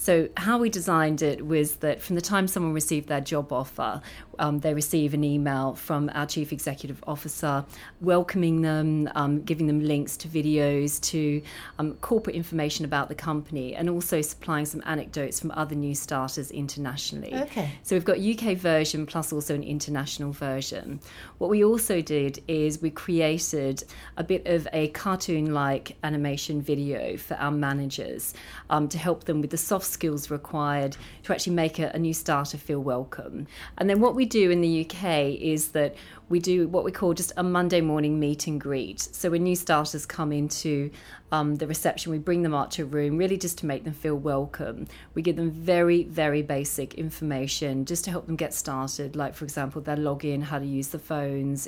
So, 0.01 0.29
how 0.37 0.57
we 0.59 0.69
designed 0.69 1.21
it 1.21 1.45
was 1.45 1.75
that 1.77 2.01
from 2.01 2.15
the 2.15 2.21
time 2.21 2.47
someone 2.47 2.71
received 2.71 3.09
their 3.09 3.19
job 3.19 3.51
offer, 3.51 4.01
um, 4.39 4.59
they 4.59 4.73
receive 4.73 5.13
an 5.13 5.25
email 5.25 5.75
from 5.75 6.09
our 6.13 6.25
chief 6.25 6.53
executive 6.53 7.03
officer 7.05 7.65
welcoming 7.99 8.61
them, 8.61 9.09
um, 9.15 9.41
giving 9.41 9.67
them 9.67 9.81
links 9.81 10.15
to 10.15 10.29
videos, 10.29 11.01
to 11.01 11.41
um, 11.79 11.95
corporate 11.95 12.37
information 12.37 12.85
about 12.85 13.09
the 13.09 13.13
company, 13.13 13.75
and 13.75 13.89
also 13.89 14.21
supplying 14.21 14.65
some 14.65 14.81
anecdotes 14.85 15.37
from 15.37 15.51
other 15.51 15.75
new 15.75 15.93
starters 15.93 16.49
internationally. 16.49 17.35
Okay. 17.35 17.69
So, 17.83 17.93
we've 17.93 18.05
got 18.05 18.19
UK 18.19 18.55
version 18.55 19.05
plus 19.05 19.33
also 19.33 19.53
an 19.53 19.63
international 19.63 20.31
version. 20.31 21.01
What 21.39 21.49
we 21.49 21.65
also 21.65 22.01
did 22.01 22.41
is 22.47 22.81
we 22.81 22.89
created 22.89 23.83
a 24.15 24.23
bit 24.23 24.47
of 24.47 24.65
a 24.71 24.87
cartoon 24.91 25.53
like 25.53 25.97
animation 26.05 26.61
video 26.61 27.17
for 27.17 27.33
our 27.33 27.51
managers 27.51 28.33
um, 28.69 28.87
to 28.87 28.97
help 28.97 29.25
them 29.25 29.41
with 29.41 29.49
the 29.49 29.57
soft 29.57 29.88
skills 29.89 30.29
required 30.29 30.95
to 31.23 31.33
actually 31.33 31.55
make 31.55 31.79
a, 31.79 31.91
a 31.93 31.99
new 31.99 32.13
starter 32.13 32.57
feel 32.57 32.79
welcome. 32.79 33.47
And 33.77 33.89
then 33.89 33.99
what 33.99 34.15
we 34.15 34.25
do 34.25 34.51
in 34.51 34.61
the 34.61 34.85
UK 34.85 35.39
is 35.39 35.69
that 35.69 35.95
we 36.29 36.39
do 36.39 36.67
what 36.67 36.83
we 36.83 36.91
call 36.91 37.13
just 37.13 37.31
a 37.37 37.43
Monday 37.43 37.81
morning 37.81 38.19
meet 38.19 38.45
and 38.47 38.61
greet. 38.61 38.99
So 38.99 39.31
when 39.31 39.43
new 39.43 39.55
starters 39.55 40.05
come 40.05 40.31
into 40.31 40.91
um, 41.31 41.55
the 41.55 41.67
reception, 41.67 42.11
we 42.11 42.19
bring 42.19 42.43
them 42.43 42.53
out 42.53 42.71
to 42.71 42.83
a 42.83 42.85
room 42.85 43.17
really 43.17 43.37
just 43.37 43.57
to 43.59 43.65
make 43.65 43.83
them 43.83 43.93
feel 43.93 44.15
welcome. 44.15 44.87
We 45.15 45.21
give 45.21 45.35
them 45.35 45.51
very, 45.51 46.03
very 46.03 46.41
basic 46.41 46.93
information 46.95 47.85
just 47.85 48.05
to 48.05 48.11
help 48.11 48.27
them 48.27 48.35
get 48.35 48.53
started, 48.53 49.15
like, 49.15 49.33
for 49.33 49.43
example, 49.43 49.81
their 49.81 49.95
login, 49.95 50.43
how 50.43 50.59
to 50.59 50.65
use 50.65 50.89
the 50.89 50.99
phones, 50.99 51.67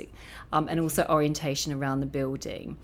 um, 0.53 0.67
and 0.67 0.79
also 0.79 1.05
orientation 1.09 1.73
around 1.73 1.99
the 1.99 2.05
building. 2.05 2.77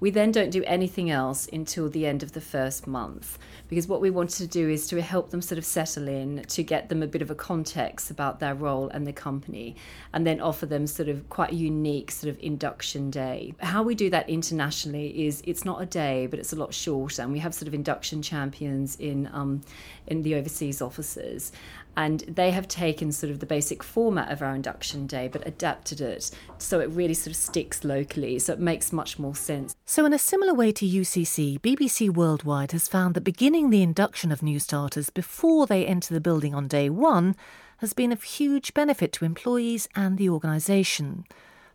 We 0.00 0.10
then 0.10 0.32
don't 0.32 0.50
do 0.50 0.62
anything 0.64 1.10
else 1.10 1.48
until 1.52 1.88
the 1.88 2.06
end 2.06 2.22
of 2.22 2.32
the 2.32 2.40
first 2.40 2.86
month 2.86 3.38
because 3.68 3.88
what 3.88 4.00
we 4.00 4.10
wanted 4.10 4.36
to 4.36 4.46
do 4.46 4.68
is 4.84 4.90
to 4.90 5.00
help 5.00 5.30
them 5.30 5.40
sort 5.40 5.58
of 5.58 5.64
settle 5.64 6.08
in, 6.08 6.44
to 6.48 6.62
get 6.62 6.88
them 6.88 7.02
a 7.02 7.06
bit 7.06 7.22
of 7.22 7.30
a 7.30 7.34
context 7.34 8.10
about 8.10 8.38
their 8.40 8.54
role 8.54 8.88
and 8.88 9.06
the 9.06 9.12
company, 9.12 9.76
and 10.12 10.26
then 10.26 10.40
offer 10.40 10.66
them 10.66 10.86
sort 10.86 11.08
of 11.08 11.28
quite 11.28 11.52
a 11.52 11.54
unique 11.54 12.10
sort 12.10 12.30
of 12.30 12.38
induction 12.42 13.10
day. 13.10 13.54
How 13.60 13.82
we 13.82 13.94
do 13.94 14.10
that 14.10 14.28
internationally 14.28 15.26
is 15.26 15.42
it's 15.46 15.64
not 15.64 15.80
a 15.82 15.86
day, 15.86 16.26
but 16.26 16.38
it's 16.38 16.52
a 16.52 16.56
lot 16.56 16.74
shorter, 16.74 17.22
and 17.22 17.32
we 17.32 17.38
have 17.38 17.54
sort 17.54 17.68
of 17.68 17.74
induction 17.74 18.22
champions 18.22 18.96
in 18.96 19.28
um, 19.32 19.62
in 20.06 20.22
the 20.22 20.34
overseas 20.34 20.82
offices, 20.82 21.52
and 21.96 22.20
they 22.20 22.50
have 22.50 22.68
taken 22.68 23.12
sort 23.12 23.30
of 23.30 23.40
the 23.40 23.46
basic 23.46 23.82
format 23.82 24.30
of 24.30 24.42
our 24.42 24.54
induction 24.54 25.06
day 25.06 25.28
but 25.28 25.46
adapted 25.46 26.00
it 26.00 26.30
so 26.58 26.80
it 26.80 26.88
really 26.90 27.14
sort 27.14 27.32
of 27.32 27.36
sticks 27.36 27.84
locally 27.84 28.38
so 28.38 28.52
it 28.52 28.60
makes 28.60 28.92
much 28.92 29.18
more 29.18 29.34
sense 29.34 29.74
So, 29.84 30.06
in 30.06 30.12
a 30.12 30.18
similar 30.18 30.54
way 30.54 30.72
to 30.72 30.86
UCC, 30.86 31.60
BBC 31.60 32.10
Worldwide 32.10 32.72
has 32.72 32.88
found 32.88 33.14
that 33.14 33.20
beginning 33.22 33.70
the 33.70 33.82
induction 33.82 34.32
of 34.32 34.42
new 34.42 34.58
starters 34.58 35.10
before 35.10 35.66
they 35.66 35.86
enter 35.86 36.14
the 36.14 36.20
building 36.20 36.54
on 36.54 36.68
day 36.68 36.88
one 36.90 37.36
has 37.78 37.92
been 37.92 38.12
of 38.12 38.22
huge 38.22 38.72
benefit 38.74 39.12
to 39.12 39.24
employees 39.24 39.88
and 39.94 40.16
the 40.16 40.28
organisation. 40.28 41.24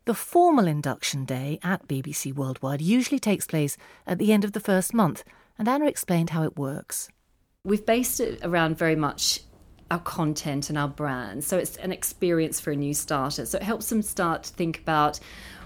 The 0.06 0.14
formal 0.14 0.66
induction 0.68 1.26
day 1.26 1.60
at 1.62 1.88
BBC 1.88 2.34
Worldwide 2.34 2.82
usually 2.82 3.20
takes 3.20 3.46
place 3.46 3.78
at 4.08 4.18
the 4.18 4.34
end 4.34 4.44
of 4.44 4.54
the 4.54 4.60
first 4.60 4.94
month, 4.94 5.24
and 5.58 5.68
Anna 5.68 5.86
explained 5.86 6.32
how 6.32 6.44
it 6.44 6.58
works. 6.58 7.10
we've 7.64 7.86
based 7.86 8.20
it 8.20 8.40
around 8.44 8.78
very 8.78 8.96
much 8.96 9.42
our 9.92 10.00
content 10.00 10.70
and 10.70 10.78
our 10.78 10.88
brand. 10.88 11.44
So 11.44 11.58
it's 11.58 11.78
an 11.78 11.92
experience 11.92 12.60
for 12.60 12.72
a 12.72 12.76
new 12.76 12.94
starter. 12.94 13.46
So 13.46 13.58
it 13.58 13.64
helps 13.64 13.90
them 13.90 14.02
start 14.02 14.44
to 14.44 14.54
think 14.54 14.80
about 14.80 15.20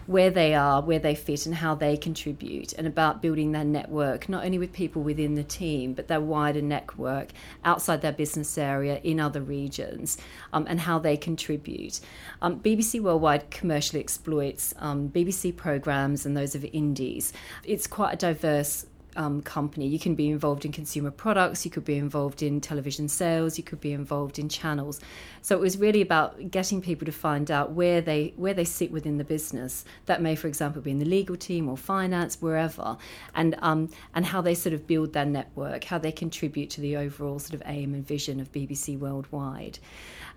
where 0.06 0.30
they 0.30 0.54
are, 0.54 0.82
where 0.82 1.00
they 1.00 1.16
fit, 1.16 1.46
and 1.46 1.56
how 1.56 1.76
they 1.76 1.96
contribute, 1.96 2.74
and 2.74 2.86
about 2.88 3.22
building 3.22 3.52
their 3.52 3.64
network, 3.64 4.28
not 4.28 4.44
only 4.44 4.58
with 4.58 4.74
people 4.74 5.02
within 5.02 5.36
the 5.36 5.44
team, 5.44 5.94
but 5.94 6.08
their 6.08 6.20
wider 6.20 6.62
network 6.62 7.30
outside 7.64 8.02
their 8.02 8.12
business 8.12 8.58
area 8.58 9.00
in 9.04 9.20
other 9.20 9.42
regions, 9.42 10.18
um, 10.52 10.66
and 10.68 10.82
how 10.82 11.00
they 11.00 11.16
contribute. 11.16 12.00
Um, 12.42 12.60
BBC 12.60 13.02
Worldwide 13.02 13.50
commercially 13.50 14.02
exploits 14.02 14.74
um, 14.80 15.10
BBC 15.10 15.56
programs 15.56 16.26
and 16.26 16.36
those 16.36 16.56
of 16.56 16.66
indies. 16.74 17.32
It's 17.64 17.88
quite 17.88 18.14
a 18.14 18.18
diverse 18.18 18.86
um, 19.16 19.42
company. 19.42 19.88
You 19.88 20.00
can 20.00 20.16
be 20.16 20.30
involved 20.30 20.66
in 20.66 20.72
consumer 20.72 21.12
products, 21.12 21.66
you 21.66 21.72
could 21.72 21.86
be 21.86 21.98
involved 21.98 22.42
in 22.42 22.62
television 22.62 23.08
sales, 23.08 23.58
you 23.58 23.64
could 23.64 23.82
be 23.82 23.94
involved 23.94 24.40
in 24.40 24.50
channels. 24.50 25.00
So 25.42 25.56
it 25.56 25.62
was 25.62 25.78
really 25.78 26.02
about 26.02 26.52
getting 26.52 26.82
people 26.82 27.06
to 27.06 27.12
find 27.12 27.52
out 27.52 27.72
where 27.72 28.02
they 28.02 28.34
where 28.36 28.54
they 28.54 28.64
sit 28.66 28.92
within 28.92 29.18
the 29.18 29.24
business. 29.24 29.86
That 30.06 30.22
may, 30.22 30.36
for 30.36 30.48
example, 30.48 30.82
be 30.82 30.92
in 30.92 31.00
the 31.00 31.06
legal 31.06 31.36
team 31.36 31.70
or 31.70 31.78
finance, 31.78 32.42
wherever, 32.42 32.98
and 33.36 33.56
um, 33.62 33.90
and 34.14 34.26
how 34.26 34.42
they 34.42 34.56
sort 34.56 34.74
of 34.74 34.88
build 34.88 35.14
their 35.14 35.26
network, 35.26 35.84
how 35.84 35.98
they 35.98 36.12
contribute 36.12 36.70
to 36.72 36.82
the 36.82 36.98
overall 36.98 37.40
sort 37.40 37.54
of 37.54 37.64
aim 37.66 37.94
and 37.94 38.06
vision 38.06 38.40
of 38.40 38.52
BBC 38.52 38.98
Worldwide. 38.98 39.80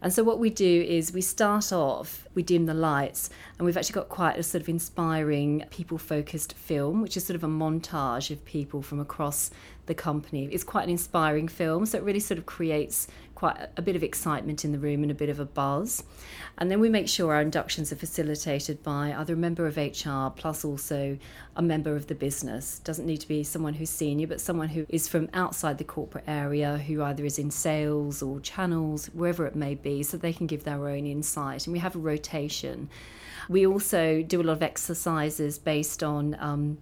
And 0.06 0.12
so 0.12 0.22
what 0.22 0.38
we 0.38 0.50
do 0.50 0.86
is 0.88 1.12
we 1.12 1.20
start 1.20 1.72
off, 1.72 2.28
we 2.36 2.44
dim 2.44 2.66
the 2.66 2.74
lights, 2.74 3.28
and 3.58 3.66
we've 3.66 3.76
actually 3.76 3.94
got 3.94 4.08
quite 4.08 4.38
a 4.38 4.42
sort 4.44 4.62
of 4.62 4.68
inspiring 4.68 5.64
people 5.70 5.98
focused 5.98 6.52
film, 6.52 7.02
which 7.02 7.16
is 7.16 7.24
sort 7.24 7.34
of 7.34 7.42
a 7.42 7.48
montage 7.48 8.30
of 8.30 8.44
people 8.44 8.82
from 8.82 9.00
across 9.00 9.50
the 9.86 9.94
company. 9.94 10.48
It's 10.52 10.64
quite 10.64 10.84
an 10.84 10.90
inspiring 10.90 11.48
film, 11.48 11.86
so 11.86 11.98
it 11.98 12.04
really 12.04 12.20
sort 12.20 12.38
of 12.38 12.46
creates 12.46 13.08
quite 13.36 13.56
a 13.76 13.82
bit 13.82 13.94
of 13.94 14.02
excitement 14.02 14.64
in 14.64 14.72
the 14.72 14.78
room 14.78 15.02
and 15.02 15.12
a 15.12 15.14
bit 15.14 15.28
of 15.28 15.38
a 15.38 15.44
buzz. 15.44 16.02
And 16.58 16.70
then 16.70 16.80
we 16.80 16.88
make 16.88 17.06
sure 17.06 17.34
our 17.34 17.42
inductions 17.42 17.92
are 17.92 17.96
facilitated 17.96 18.82
by 18.82 19.12
either 19.12 19.34
a 19.34 19.36
member 19.36 19.66
of 19.66 19.76
HR 19.76 20.30
plus 20.34 20.64
also 20.64 21.18
a 21.54 21.62
member 21.62 21.94
of 21.94 22.06
the 22.06 22.14
business. 22.14 22.78
Doesn't 22.78 23.06
need 23.06 23.20
to 23.20 23.28
be 23.28 23.44
someone 23.44 23.74
who's 23.74 23.90
senior, 23.90 24.26
but 24.26 24.40
someone 24.40 24.68
who 24.68 24.86
is 24.88 25.06
from 25.06 25.28
outside 25.34 25.78
the 25.78 25.84
corporate 25.84 26.24
area, 26.26 26.78
who 26.78 27.02
either 27.02 27.24
is 27.24 27.38
in 27.38 27.50
sales 27.50 28.22
or 28.22 28.40
channels, 28.40 29.06
wherever 29.12 29.46
it 29.46 29.54
may 29.54 29.74
be, 29.74 30.02
so 30.02 30.16
they 30.16 30.32
can 30.32 30.46
give 30.46 30.64
their 30.64 30.88
own 30.88 31.06
insight. 31.06 31.66
And 31.66 31.72
we 31.74 31.78
have 31.78 31.94
a 31.94 32.00
rotation. 32.00 32.88
We 33.48 33.66
also 33.66 34.22
do 34.22 34.40
a 34.40 34.44
lot 34.44 34.54
of 34.54 34.62
exercises 34.62 35.58
based 35.58 36.02
on 36.02 36.36
um, 36.40 36.78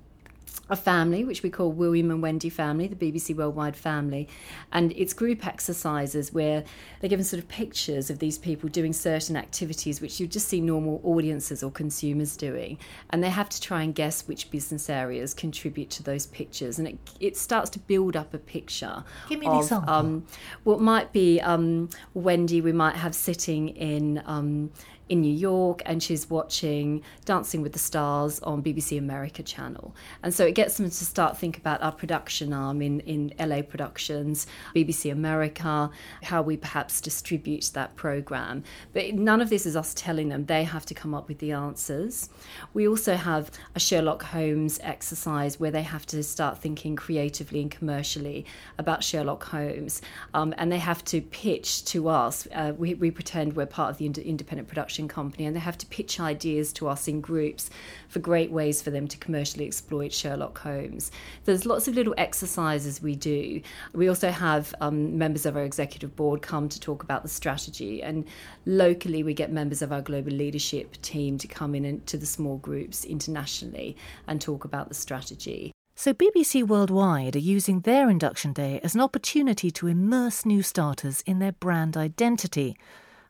a 0.70 0.76
family, 0.76 1.24
which 1.24 1.42
we 1.42 1.50
call 1.50 1.70
William 1.72 2.10
and 2.10 2.22
Wendy 2.22 2.48
family, 2.48 2.86
the 2.86 2.96
BBC 2.96 3.36
Worldwide 3.36 3.76
family. 3.76 4.28
And 4.72 4.92
it's 4.96 5.12
group 5.12 5.46
exercises 5.46 6.32
where 6.32 6.64
they're 7.00 7.10
given 7.10 7.24
sort 7.24 7.42
of 7.42 7.48
pictures 7.48 8.08
of 8.08 8.18
these 8.18 8.38
people 8.38 8.68
doing 8.68 8.92
certain 8.92 9.36
activities 9.36 10.00
which 10.00 10.18
you 10.20 10.26
just 10.26 10.48
see 10.48 10.60
normal 10.60 11.00
audiences 11.04 11.62
or 11.62 11.70
consumers 11.70 12.36
doing. 12.36 12.78
And 13.10 13.22
they 13.22 13.30
have 13.30 13.48
to 13.50 13.60
try 13.60 13.82
and 13.82 13.94
guess 13.94 14.26
which 14.26 14.50
business 14.50 14.88
areas 14.88 15.34
contribute 15.34 15.90
to 15.90 16.02
those 16.02 16.26
pictures. 16.26 16.78
And 16.78 16.88
it, 16.88 16.98
it 17.20 17.36
starts 17.36 17.70
to 17.70 17.78
build 17.78 18.16
up 18.16 18.32
a 18.32 18.38
picture. 18.38 19.04
Give 19.28 19.40
me 19.40 19.46
an 19.46 19.52
of, 19.52 19.62
example. 19.62 19.94
Um, 19.94 20.26
what 20.64 20.80
might 20.80 21.12
be 21.12 21.40
um, 21.40 21.90
Wendy, 22.14 22.60
we 22.60 22.72
might 22.72 22.96
have 22.96 23.14
sitting 23.14 23.68
in. 23.70 24.22
Um, 24.24 24.70
in 25.08 25.20
New 25.20 25.32
York 25.32 25.82
and 25.84 26.02
she's 26.02 26.30
watching 26.30 27.02
Dancing 27.24 27.60
with 27.60 27.72
the 27.72 27.78
Stars 27.78 28.40
on 28.40 28.62
BBC 28.62 28.98
America 28.98 29.42
channel. 29.42 29.94
And 30.22 30.32
so 30.32 30.46
it 30.46 30.54
gets 30.54 30.76
them 30.78 30.86
to 30.86 31.04
start 31.04 31.36
think 31.36 31.58
about 31.58 31.82
our 31.82 31.92
production 31.92 32.52
arm 32.52 32.80
in, 32.80 33.00
in 33.00 33.32
LA 33.38 33.62
Productions, 33.62 34.46
BBC 34.74 35.12
America, 35.12 35.90
how 36.22 36.40
we 36.42 36.56
perhaps 36.56 37.00
distribute 37.00 37.70
that 37.74 37.94
program. 37.96 38.64
But 38.92 39.14
none 39.14 39.40
of 39.40 39.50
this 39.50 39.66
is 39.66 39.76
us 39.76 39.92
telling 39.94 40.28
them, 40.30 40.46
they 40.46 40.64
have 40.64 40.86
to 40.86 40.94
come 40.94 41.14
up 41.14 41.28
with 41.28 41.38
the 41.38 41.52
answers. 41.52 42.30
We 42.72 42.88
also 42.88 43.16
have 43.16 43.50
a 43.74 43.80
Sherlock 43.80 44.22
Holmes 44.22 44.80
exercise 44.82 45.60
where 45.60 45.70
they 45.70 45.82
have 45.82 46.06
to 46.06 46.22
start 46.22 46.58
thinking 46.58 46.96
creatively 46.96 47.60
and 47.60 47.70
commercially 47.70 48.46
about 48.78 49.04
Sherlock 49.04 49.44
Holmes. 49.44 50.00
Um, 50.32 50.54
and 50.56 50.72
they 50.72 50.78
have 50.78 51.04
to 51.06 51.20
pitch 51.20 51.84
to 51.86 52.08
us. 52.08 52.48
Uh, 52.54 52.72
we, 52.76 52.94
we 52.94 53.10
pretend 53.10 53.54
we're 53.54 53.66
part 53.66 53.90
of 53.90 53.98
the 53.98 54.06
ind- 54.06 54.18
independent 54.18 54.68
production 54.68 54.93
company 55.08 55.44
and 55.44 55.54
they 55.54 55.60
have 55.60 55.78
to 55.78 55.86
pitch 55.86 56.20
ideas 56.20 56.72
to 56.74 56.88
us 56.88 57.08
in 57.08 57.20
groups 57.20 57.70
for 58.08 58.18
great 58.20 58.50
ways 58.50 58.80
for 58.80 58.90
them 58.90 59.08
to 59.08 59.18
commercially 59.18 59.66
exploit 59.66 60.12
Sherlock 60.12 60.58
Holmes. 60.58 61.10
There's 61.44 61.66
lots 61.66 61.88
of 61.88 61.94
little 61.94 62.14
exercises 62.16 63.02
we 63.02 63.16
do. 63.16 63.60
We 63.92 64.08
also 64.08 64.30
have 64.30 64.74
um, 64.80 65.18
members 65.18 65.46
of 65.46 65.56
our 65.56 65.64
executive 65.64 66.14
board 66.16 66.42
come 66.42 66.68
to 66.68 66.80
talk 66.80 67.02
about 67.02 67.22
the 67.22 67.28
strategy, 67.28 68.02
and 68.02 68.24
locally 68.66 69.22
we 69.22 69.34
get 69.34 69.52
members 69.52 69.82
of 69.82 69.92
our 69.92 70.02
global 70.02 70.32
leadership 70.32 71.00
team 71.02 71.38
to 71.38 71.48
come 71.48 71.74
in 71.74 71.84
and, 71.84 72.06
to 72.06 72.16
the 72.16 72.26
small 72.26 72.58
groups 72.58 73.04
internationally 73.04 73.96
and 74.26 74.40
talk 74.40 74.64
about 74.64 74.88
the 74.88 74.94
strategy. 74.94 75.72
So, 75.96 76.12
BBC 76.12 76.66
Worldwide 76.66 77.36
are 77.36 77.38
using 77.38 77.80
their 77.80 78.10
induction 78.10 78.52
day 78.52 78.80
as 78.82 78.96
an 78.96 79.00
opportunity 79.00 79.70
to 79.70 79.86
immerse 79.86 80.44
new 80.44 80.60
starters 80.60 81.22
in 81.24 81.38
their 81.38 81.52
brand 81.52 81.96
identity, 81.96 82.76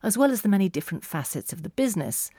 as 0.05 0.19
well 0.19 0.31
as 0.31 0.43
the 0.43 0.49
many 0.49 0.69
different 0.69 1.05
facets 1.05 1.53
of 1.53 1.63
the 1.63 1.71
business. 1.71 2.31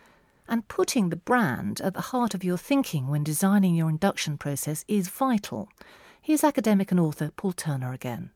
And 0.48 0.68
putting 0.68 1.10
the 1.10 1.16
brand 1.16 1.82
at 1.82 1.96
the 1.96 2.02
heart 2.02 2.36
of 2.36 2.44
your 2.44 2.58
thinking 2.58 3.08
when 3.08 3.24
designing 3.24 3.76
your 3.76 3.90
induction 3.90 4.38
process 4.38 4.86
is 4.88 5.10
vital. 5.10 5.70
Here's 6.22 6.44
academic 6.44 6.92
and 6.92 7.00
author 7.00 7.32
Paul 7.36 7.54
Turner 7.54 7.92
again. 7.92 8.30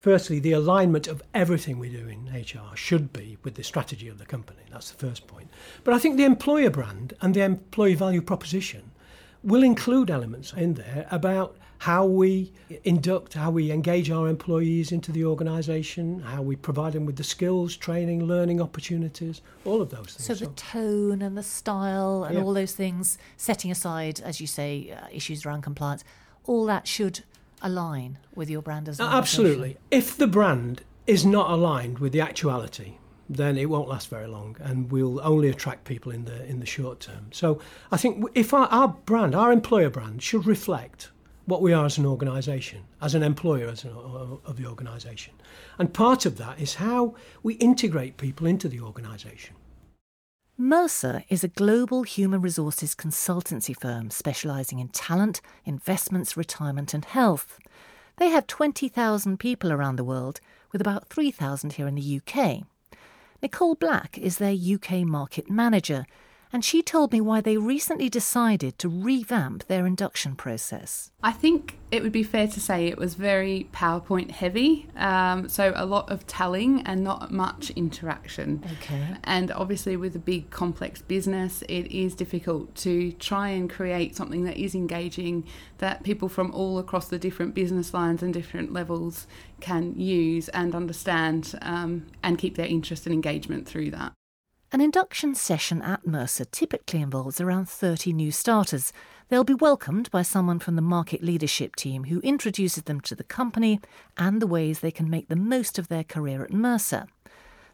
Firstly, 0.00 0.38
the 0.38 0.52
alignment 0.52 1.08
of 1.08 1.22
everything 1.34 1.78
we 1.78 1.90
do 1.90 2.08
in 2.08 2.32
HR 2.32 2.74
should 2.74 3.12
be 3.12 3.36
with 3.42 3.56
the 3.56 3.64
strategy 3.64 4.08
of 4.08 4.18
the 4.18 4.24
company. 4.24 4.62
That's 4.70 4.90
the 4.90 5.06
first 5.06 5.26
point. 5.26 5.48
But 5.84 5.92
I 5.92 5.98
think 5.98 6.16
the 6.16 6.24
employer 6.24 6.70
brand 6.70 7.12
and 7.20 7.34
the 7.34 7.42
employee 7.42 7.96
value 7.96 8.22
proposition 8.22 8.92
will 9.42 9.62
include 9.62 10.10
elements 10.10 10.52
in 10.52 10.74
there 10.74 11.06
about 11.10 11.56
how 11.80 12.04
we 12.04 12.52
induct, 12.84 13.32
how 13.32 13.50
we 13.50 13.70
engage 13.72 14.10
our 14.10 14.28
employees 14.28 14.92
into 14.92 15.10
the 15.12 15.24
organisation, 15.24 16.20
how 16.20 16.42
we 16.42 16.54
provide 16.54 16.92
them 16.92 17.06
with 17.06 17.16
the 17.16 17.24
skills, 17.24 17.74
training, 17.74 18.22
learning 18.24 18.60
opportunities, 18.60 19.40
all 19.64 19.80
of 19.80 19.88
those 19.88 20.14
things. 20.14 20.26
So 20.26 20.34
the 20.34 20.52
tone 20.52 21.22
and 21.22 21.38
the 21.38 21.42
style 21.42 22.24
and 22.24 22.36
Yeah. 22.36 22.44
all 22.44 22.52
those 22.52 22.72
things, 22.72 23.16
setting 23.38 23.70
aside, 23.70 24.20
as 24.20 24.42
you 24.42 24.46
say, 24.46 24.90
uh, 24.90 25.06
issues 25.10 25.46
around 25.46 25.62
compliance, 25.62 26.04
all 26.44 26.66
that 26.66 26.86
should 26.86 27.20
align 27.62 28.18
with 28.34 28.50
your 28.50 28.60
brand 28.60 28.86
as 28.86 29.00
an 29.00 29.06
Uh, 29.06 29.12
Absolutely. 29.12 29.78
If 29.90 30.18
the 30.18 30.26
brand 30.26 30.82
is 31.06 31.24
not 31.24 31.50
aligned 31.50 31.98
with 31.98 32.12
the 32.12 32.20
actuality, 32.20 32.98
then 33.30 33.56
it 33.56 33.70
won't 33.70 33.88
last 33.88 34.08
very 34.10 34.26
long, 34.26 34.54
and 34.60 34.92
we'll 34.92 35.18
only 35.22 35.48
attract 35.48 35.84
people 35.84 36.12
in 36.12 36.26
the 36.26 36.44
in 36.44 36.60
the 36.60 36.66
short 36.66 37.00
term. 37.00 37.28
So 37.32 37.58
I 37.90 37.96
think 37.96 38.22
if 38.34 38.52
our, 38.52 38.66
our 38.66 38.88
brand, 39.06 39.34
our 39.34 39.50
employer 39.50 39.88
brand, 39.88 40.22
should 40.22 40.46
reflect 40.46 41.10
what 41.50 41.62
we 41.62 41.72
are 41.72 41.84
as 41.84 41.98
an 41.98 42.06
organisation, 42.06 42.84
as 43.02 43.14
an 43.14 43.22
employer 43.22 43.68
as 43.68 43.84
an, 43.84 43.90
of 43.90 44.56
the 44.56 44.66
organisation, 44.66 45.34
and 45.78 45.92
part 45.92 46.24
of 46.24 46.38
that 46.38 46.60
is 46.60 46.76
how 46.76 47.14
we 47.42 47.54
integrate 47.54 48.16
people 48.16 48.46
into 48.46 48.68
the 48.68 48.80
organisation. 48.80 49.56
Mercer 50.56 51.24
is 51.28 51.42
a 51.42 51.48
global 51.48 52.02
human 52.02 52.40
resources 52.40 52.94
consultancy 52.94 53.74
firm 53.74 54.10
specialising 54.10 54.78
in 54.78 54.88
talent, 54.88 55.40
investments, 55.64 56.36
retirement, 56.36 56.94
and 56.94 57.04
health. 57.04 57.58
They 58.18 58.28
have 58.28 58.46
20,000 58.46 59.40
people 59.40 59.72
around 59.72 59.96
the 59.96 60.04
world, 60.04 60.40
with 60.70 60.80
about 60.80 61.08
3,000 61.08 61.72
here 61.72 61.88
in 61.88 61.94
the 61.94 62.20
UK. 62.20 62.64
Nicole 63.42 63.74
Black 63.74 64.18
is 64.18 64.36
their 64.36 64.54
UK 64.54 65.00
market 65.06 65.50
manager, 65.50 66.04
and 66.52 66.64
she 66.64 66.82
told 66.82 67.12
me 67.12 67.20
why 67.20 67.40
they 67.40 67.56
recently 67.56 68.08
decided 68.08 68.78
to 68.78 68.88
revamp 68.88 69.66
their 69.66 69.86
induction 69.86 70.34
process. 70.34 71.10
I 71.22 71.32
think 71.32 71.78
it 71.90 72.02
would 72.02 72.12
be 72.12 72.22
fair 72.22 72.48
to 72.48 72.60
say 72.60 72.86
it 72.86 72.98
was 72.98 73.14
very 73.14 73.68
PowerPoint 73.72 74.30
heavy, 74.30 74.88
um, 74.96 75.48
so 75.48 75.72
a 75.76 75.86
lot 75.86 76.10
of 76.10 76.26
telling 76.26 76.82
and 76.82 77.04
not 77.04 77.30
much 77.30 77.70
interaction. 77.70 78.64
Okay. 78.74 79.16
And 79.24 79.50
obviously, 79.52 79.96
with 79.96 80.16
a 80.16 80.20
big 80.20 80.50
complex 80.50 81.02
business, 81.02 81.62
it 81.68 81.86
is 81.90 82.14
difficult 82.14 82.74
to 82.76 83.12
try 83.12 83.48
and 83.48 83.68
create 83.68 84.16
something 84.16 84.44
that 84.44 84.56
is 84.56 84.74
engaging 84.74 85.44
that 85.78 86.02
people 86.02 86.28
from 86.28 86.52
all 86.52 86.78
across 86.78 87.08
the 87.08 87.18
different 87.18 87.54
business 87.54 87.94
lines 87.94 88.22
and 88.22 88.34
different 88.34 88.72
levels 88.72 89.26
can 89.60 89.98
use 89.98 90.48
and 90.50 90.74
understand 90.74 91.58
um, 91.62 92.06
and 92.22 92.38
keep 92.38 92.56
their 92.56 92.66
interest 92.66 93.06
and 93.06 93.12
engagement 93.12 93.66
through 93.66 93.90
that. 93.90 94.12
An 94.72 94.80
induction 94.80 95.34
session 95.34 95.82
at 95.82 96.06
Mercer 96.06 96.44
typically 96.44 97.00
involves 97.00 97.40
around 97.40 97.68
30 97.68 98.12
new 98.12 98.30
starters. 98.30 98.92
They'll 99.28 99.42
be 99.42 99.52
welcomed 99.52 100.08
by 100.12 100.22
someone 100.22 100.60
from 100.60 100.76
the 100.76 100.80
market 100.80 101.24
leadership 101.24 101.74
team 101.74 102.04
who 102.04 102.20
introduces 102.20 102.84
them 102.84 103.00
to 103.00 103.16
the 103.16 103.24
company 103.24 103.80
and 104.16 104.40
the 104.40 104.46
ways 104.46 104.78
they 104.78 104.92
can 104.92 105.10
make 105.10 105.26
the 105.26 105.34
most 105.34 105.76
of 105.76 105.88
their 105.88 106.04
career 106.04 106.44
at 106.44 106.52
Mercer. 106.52 107.08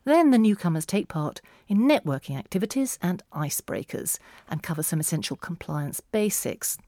Then 0.04 0.30
the 0.30 0.38
newcomers 0.38 0.86
take 0.86 1.06
part 1.06 1.42
in 1.68 1.80
networking 1.80 2.38
activities 2.38 2.98
and 3.02 3.22
icebreakers 3.30 4.18
and 4.48 4.62
cover 4.62 4.82
some 4.82 5.00
essential 5.00 5.36
compliance 5.36 6.00
basics. 6.00 6.78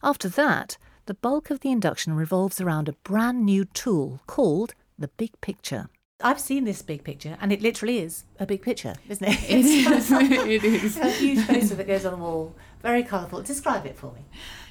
After 0.00 0.28
that, 0.28 0.78
the 1.06 1.14
bulk 1.14 1.50
of 1.50 1.58
the 1.58 1.72
induction 1.72 2.12
revolves 2.14 2.60
around 2.60 2.88
a 2.88 2.92
brand 3.02 3.44
new 3.44 3.64
tool 3.64 4.20
called 4.28 4.74
the 4.96 5.08
Big 5.08 5.32
Picture. 5.40 5.88
I've 6.22 6.40
seen 6.40 6.64
this 6.64 6.82
big 6.82 7.04
picture, 7.04 7.36
and 7.40 7.52
it 7.52 7.62
literally 7.62 7.98
is 7.98 8.24
a 8.38 8.46
big 8.46 8.62
picture, 8.62 8.94
isn't 9.08 9.26
it? 9.26 9.50
It 9.50 9.64
is. 9.64 10.10
it 10.12 10.64
is. 10.64 10.96
a 10.96 11.10
huge 11.10 11.46
poster 11.46 11.74
that 11.76 11.86
goes 11.86 12.04
on 12.04 12.12
the 12.12 12.18
wall. 12.18 12.54
Very 12.82 13.02
colourful. 13.02 13.42
Describe 13.42 13.86
it 13.86 13.96
for 13.96 14.12
me. 14.12 14.24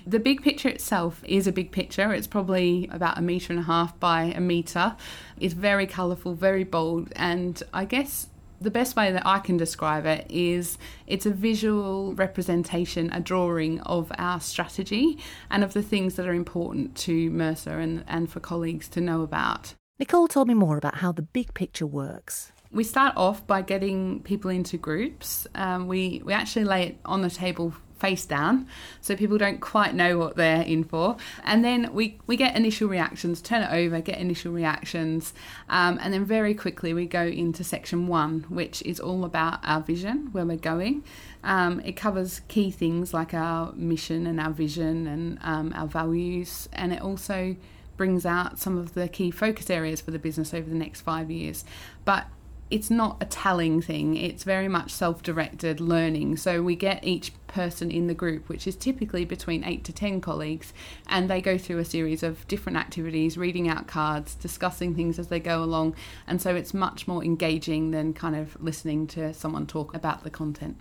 The 0.05 0.19
big 0.19 0.41
picture 0.41 0.69
itself 0.69 1.23
is 1.25 1.47
a 1.47 1.51
big 1.51 1.71
picture. 1.71 2.13
It's 2.13 2.27
probably 2.27 2.89
about 2.91 3.17
a 3.17 3.21
metre 3.21 3.53
and 3.53 3.59
a 3.59 3.65
half 3.65 3.99
by 3.99 4.23
a 4.23 4.39
metre. 4.39 4.95
It's 5.39 5.53
very 5.53 5.87
colourful, 5.87 6.35
very 6.35 6.63
bold, 6.63 7.11
and 7.15 7.61
I 7.73 7.85
guess 7.85 8.27
the 8.61 8.71
best 8.71 8.95
way 8.95 9.11
that 9.11 9.25
I 9.25 9.39
can 9.39 9.57
describe 9.57 10.05
it 10.05 10.25
is 10.29 10.77
it's 11.07 11.25
a 11.25 11.31
visual 11.31 12.13
representation, 12.13 13.09
a 13.11 13.19
drawing 13.19 13.79
of 13.81 14.11
our 14.17 14.41
strategy 14.41 15.17
and 15.49 15.63
of 15.63 15.73
the 15.73 15.81
things 15.81 16.15
that 16.15 16.27
are 16.27 16.33
important 16.33 16.95
to 16.97 17.29
Mercer 17.29 17.79
and, 17.79 18.03
and 18.07 18.29
for 18.29 18.39
colleagues 18.39 18.87
to 18.89 19.01
know 19.01 19.21
about. 19.21 19.75
Nicole 19.99 20.29
told 20.29 20.47
me 20.47 20.53
more 20.53 20.77
about 20.77 20.95
how 20.95 21.11
the 21.11 21.21
big 21.21 21.53
picture 21.53 21.85
works. 21.85 22.53
We 22.71 22.85
start 22.85 23.17
off 23.17 23.45
by 23.45 23.61
getting 23.61 24.21
people 24.21 24.49
into 24.49 24.77
groups. 24.77 25.45
Um, 25.55 25.87
we, 25.87 26.21
we 26.23 26.31
actually 26.31 26.63
lay 26.63 26.83
it 26.87 26.97
on 27.03 27.21
the 27.21 27.29
table 27.29 27.73
face 27.97 28.25
down 28.25 28.65
so 29.01 29.13
people 29.13 29.37
don't 29.37 29.59
quite 29.59 29.93
know 29.93 30.17
what 30.17 30.37
they're 30.37 30.61
in 30.61 30.85
for. 30.85 31.17
And 31.43 31.65
then 31.65 31.93
we, 31.93 32.17
we 32.27 32.37
get 32.37 32.55
initial 32.55 32.87
reactions, 32.87 33.41
turn 33.41 33.61
it 33.61 33.73
over, 33.73 33.99
get 33.99 34.19
initial 34.19 34.53
reactions. 34.53 35.33
Um, 35.67 35.99
and 36.01 36.13
then 36.13 36.23
very 36.23 36.53
quickly 36.53 36.93
we 36.93 37.05
go 37.05 37.23
into 37.23 37.65
section 37.65 38.07
one, 38.07 38.45
which 38.47 38.81
is 38.83 39.01
all 39.01 39.25
about 39.25 39.59
our 39.63 39.81
vision, 39.81 40.29
where 40.31 40.45
we're 40.45 40.55
going. 40.55 41.03
Um, 41.43 41.81
it 41.81 41.97
covers 41.97 42.39
key 42.47 42.71
things 42.71 43.13
like 43.13 43.33
our 43.33 43.73
mission 43.73 44.27
and 44.27 44.39
our 44.39 44.51
vision 44.51 45.07
and 45.07 45.39
um, 45.41 45.73
our 45.75 45.87
values. 45.87 46.69
And 46.71 46.93
it 46.93 47.01
also 47.01 47.57
brings 47.99 48.25
out 48.25 48.57
some 48.57 48.77
of 48.77 48.93
the 48.93 49.09
key 49.09 49.29
focus 49.29 49.69
areas 49.69 49.99
for 49.99 50.11
the 50.11 50.17
business 50.17 50.53
over 50.53 50.69
the 50.69 50.73
next 50.73 51.01
five 51.01 51.29
years. 51.29 51.65
But 52.05 52.27
it's 52.71 52.89
not 52.89 53.17
a 53.19 53.25
telling 53.25 53.81
thing, 53.81 54.15
it's 54.15 54.45
very 54.45 54.69
much 54.69 54.91
self 54.91 55.21
directed 55.21 55.81
learning. 55.81 56.37
So 56.37 56.63
we 56.63 56.77
get 56.77 57.03
each 57.03 57.33
person 57.47 57.91
in 57.91 58.07
the 58.07 58.13
group, 58.13 58.47
which 58.47 58.65
is 58.65 58.77
typically 58.77 59.25
between 59.25 59.65
eight 59.65 59.83
to 59.83 59.91
10 59.91 60.21
colleagues, 60.21 60.71
and 61.07 61.29
they 61.29 61.41
go 61.41 61.57
through 61.57 61.79
a 61.79 61.85
series 61.85 62.23
of 62.23 62.47
different 62.47 62.77
activities, 62.77 63.37
reading 63.37 63.67
out 63.67 63.85
cards, 63.85 64.33
discussing 64.35 64.95
things 64.95 65.19
as 65.19 65.27
they 65.27 65.41
go 65.41 65.61
along. 65.61 65.93
And 66.25 66.41
so 66.41 66.55
it's 66.55 66.73
much 66.73 67.05
more 67.05 67.21
engaging 67.21 67.91
than 67.91 68.13
kind 68.13 68.37
of 68.37 68.55
listening 68.63 69.07
to 69.07 69.33
someone 69.33 69.67
talk 69.67 69.93
about 69.93 70.23
the 70.23 70.29
content. 70.29 70.79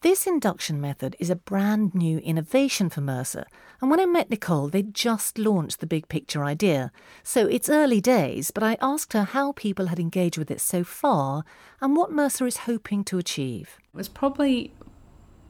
This 0.00 0.28
induction 0.28 0.80
method 0.80 1.16
is 1.18 1.28
a 1.28 1.34
brand 1.34 1.92
new 1.92 2.18
innovation 2.18 2.88
for 2.88 3.00
Mercer, 3.00 3.46
and 3.80 3.90
when 3.90 3.98
I 3.98 4.06
met 4.06 4.30
Nicole, 4.30 4.68
they'd 4.68 4.94
just 4.94 5.38
launched 5.38 5.80
the 5.80 5.88
big 5.88 6.06
picture 6.06 6.44
idea. 6.44 6.92
So 7.24 7.48
it's 7.48 7.68
early 7.68 8.00
days, 8.00 8.52
but 8.52 8.62
I 8.62 8.76
asked 8.80 9.12
her 9.12 9.24
how 9.24 9.50
people 9.50 9.86
had 9.86 9.98
engaged 9.98 10.38
with 10.38 10.52
it 10.52 10.60
so 10.60 10.84
far 10.84 11.42
and 11.80 11.96
what 11.96 12.12
Mercer 12.12 12.46
is 12.46 12.58
hoping 12.58 13.02
to 13.04 13.18
achieve. 13.18 13.76
It 13.92 13.96
was 13.96 14.08
probably 14.08 14.72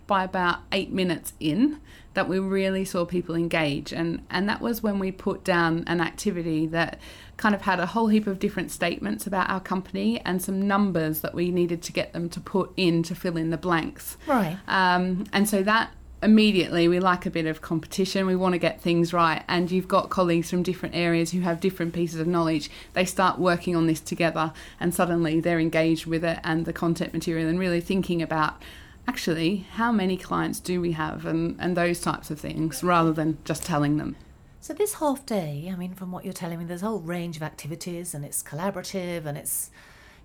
by 0.09 0.25
about 0.25 0.59
eight 0.73 0.91
minutes 0.91 1.33
in 1.39 1.81
that 2.15 2.29
we 2.29 2.41
really 2.41 2.85
saw 2.85 3.05
people 3.05 3.37
engage. 3.37 3.93
And 3.93 4.27
and 4.29 4.49
that 4.49 4.61
was 4.61 4.83
when 4.83 4.99
we 4.99 5.13
put 5.13 5.45
down 5.45 5.85
an 5.87 6.01
activity 6.01 6.67
that 6.67 6.99
kind 7.37 7.55
of 7.55 7.63
had 7.63 7.79
a 7.79 7.87
whole 7.87 8.09
heap 8.09 8.27
of 8.27 8.41
different 8.41 8.73
statements 8.73 9.25
about 9.25 9.49
our 9.49 9.61
company 9.61 10.21
and 10.23 10.43
some 10.43 10.67
numbers 10.67 11.21
that 11.21 11.33
we 11.33 11.53
needed 11.53 11.81
to 11.83 11.93
get 11.93 12.13
them 12.13 12.29
to 12.31 12.41
put 12.41 12.73
in 12.77 13.05
to 13.05 13.15
fill 13.15 13.37
in 13.37 13.51
the 13.51 13.57
blanks. 13.57 14.17
Right. 14.27 14.59
um, 14.67 15.27
and 15.33 15.49
so 15.49 15.63
that 15.63 15.93
immediately 16.21 16.89
we 16.89 16.99
like 16.99 17.27
a 17.27 17.31
bit 17.31 17.47
of 17.47 17.61
competition. 17.61 18.27
We 18.27 18.35
want 18.35 18.55
to 18.55 18.59
get 18.59 18.81
things 18.81 19.13
right. 19.13 19.45
And 19.47 19.71
you've 19.71 19.87
got 19.87 20.11
colleagues 20.11 20.51
from 20.51 20.65
different 20.65 20.97
areas 20.97 21.31
who 21.31 21.43
have 21.43 21.61
different 21.61 21.93
pieces 21.95 22.19
of 22.19 22.27
knowledge. 22.27 22.69
They 22.95 23.05
start 23.05 23.39
working 23.39 23.77
on 23.77 23.87
this 23.87 24.01
together 24.01 24.53
and 24.81 24.93
suddenly 24.93 25.39
they're 25.39 25.61
engaged 25.61 26.07
with 26.07 26.25
it 26.25 26.41
and 26.43 26.65
the 26.65 26.73
content 26.73 27.13
material 27.13 27.49
and 27.49 27.61
really 27.61 27.81
thinking 27.81 28.21
about 28.21 28.61
actually 29.09 29.67
how 29.73 29.91
many 29.91 30.17
clients 30.17 30.61
do 30.61 30.81
we 30.81 30.93
have 30.93 31.25
and, 31.25 31.57
and 31.59 31.77
those 31.77 32.01
types 32.01 32.31
of 32.31 32.39
things 32.39 32.85
rather 32.85 33.13
than 33.13 33.39
just 33.45 33.65
telling 33.65 33.97
them 33.97 34.15
So 34.61 34.75
this 34.75 34.95
half 34.95 35.25
day, 35.25 35.71
I 35.73 35.77
mean, 35.77 35.95
from 35.95 36.13
what 36.13 36.25
you're 36.25 36.35
telling 36.35 36.59
me, 36.59 36.65
there's 36.67 36.83
a 36.83 36.87
whole 36.87 37.01
range 37.01 37.37
of 37.37 37.43
activities, 37.43 38.13
and 38.13 38.25
it's 38.25 38.43
collaborative, 38.43 39.25
and 39.25 39.39
it's, 39.39 39.71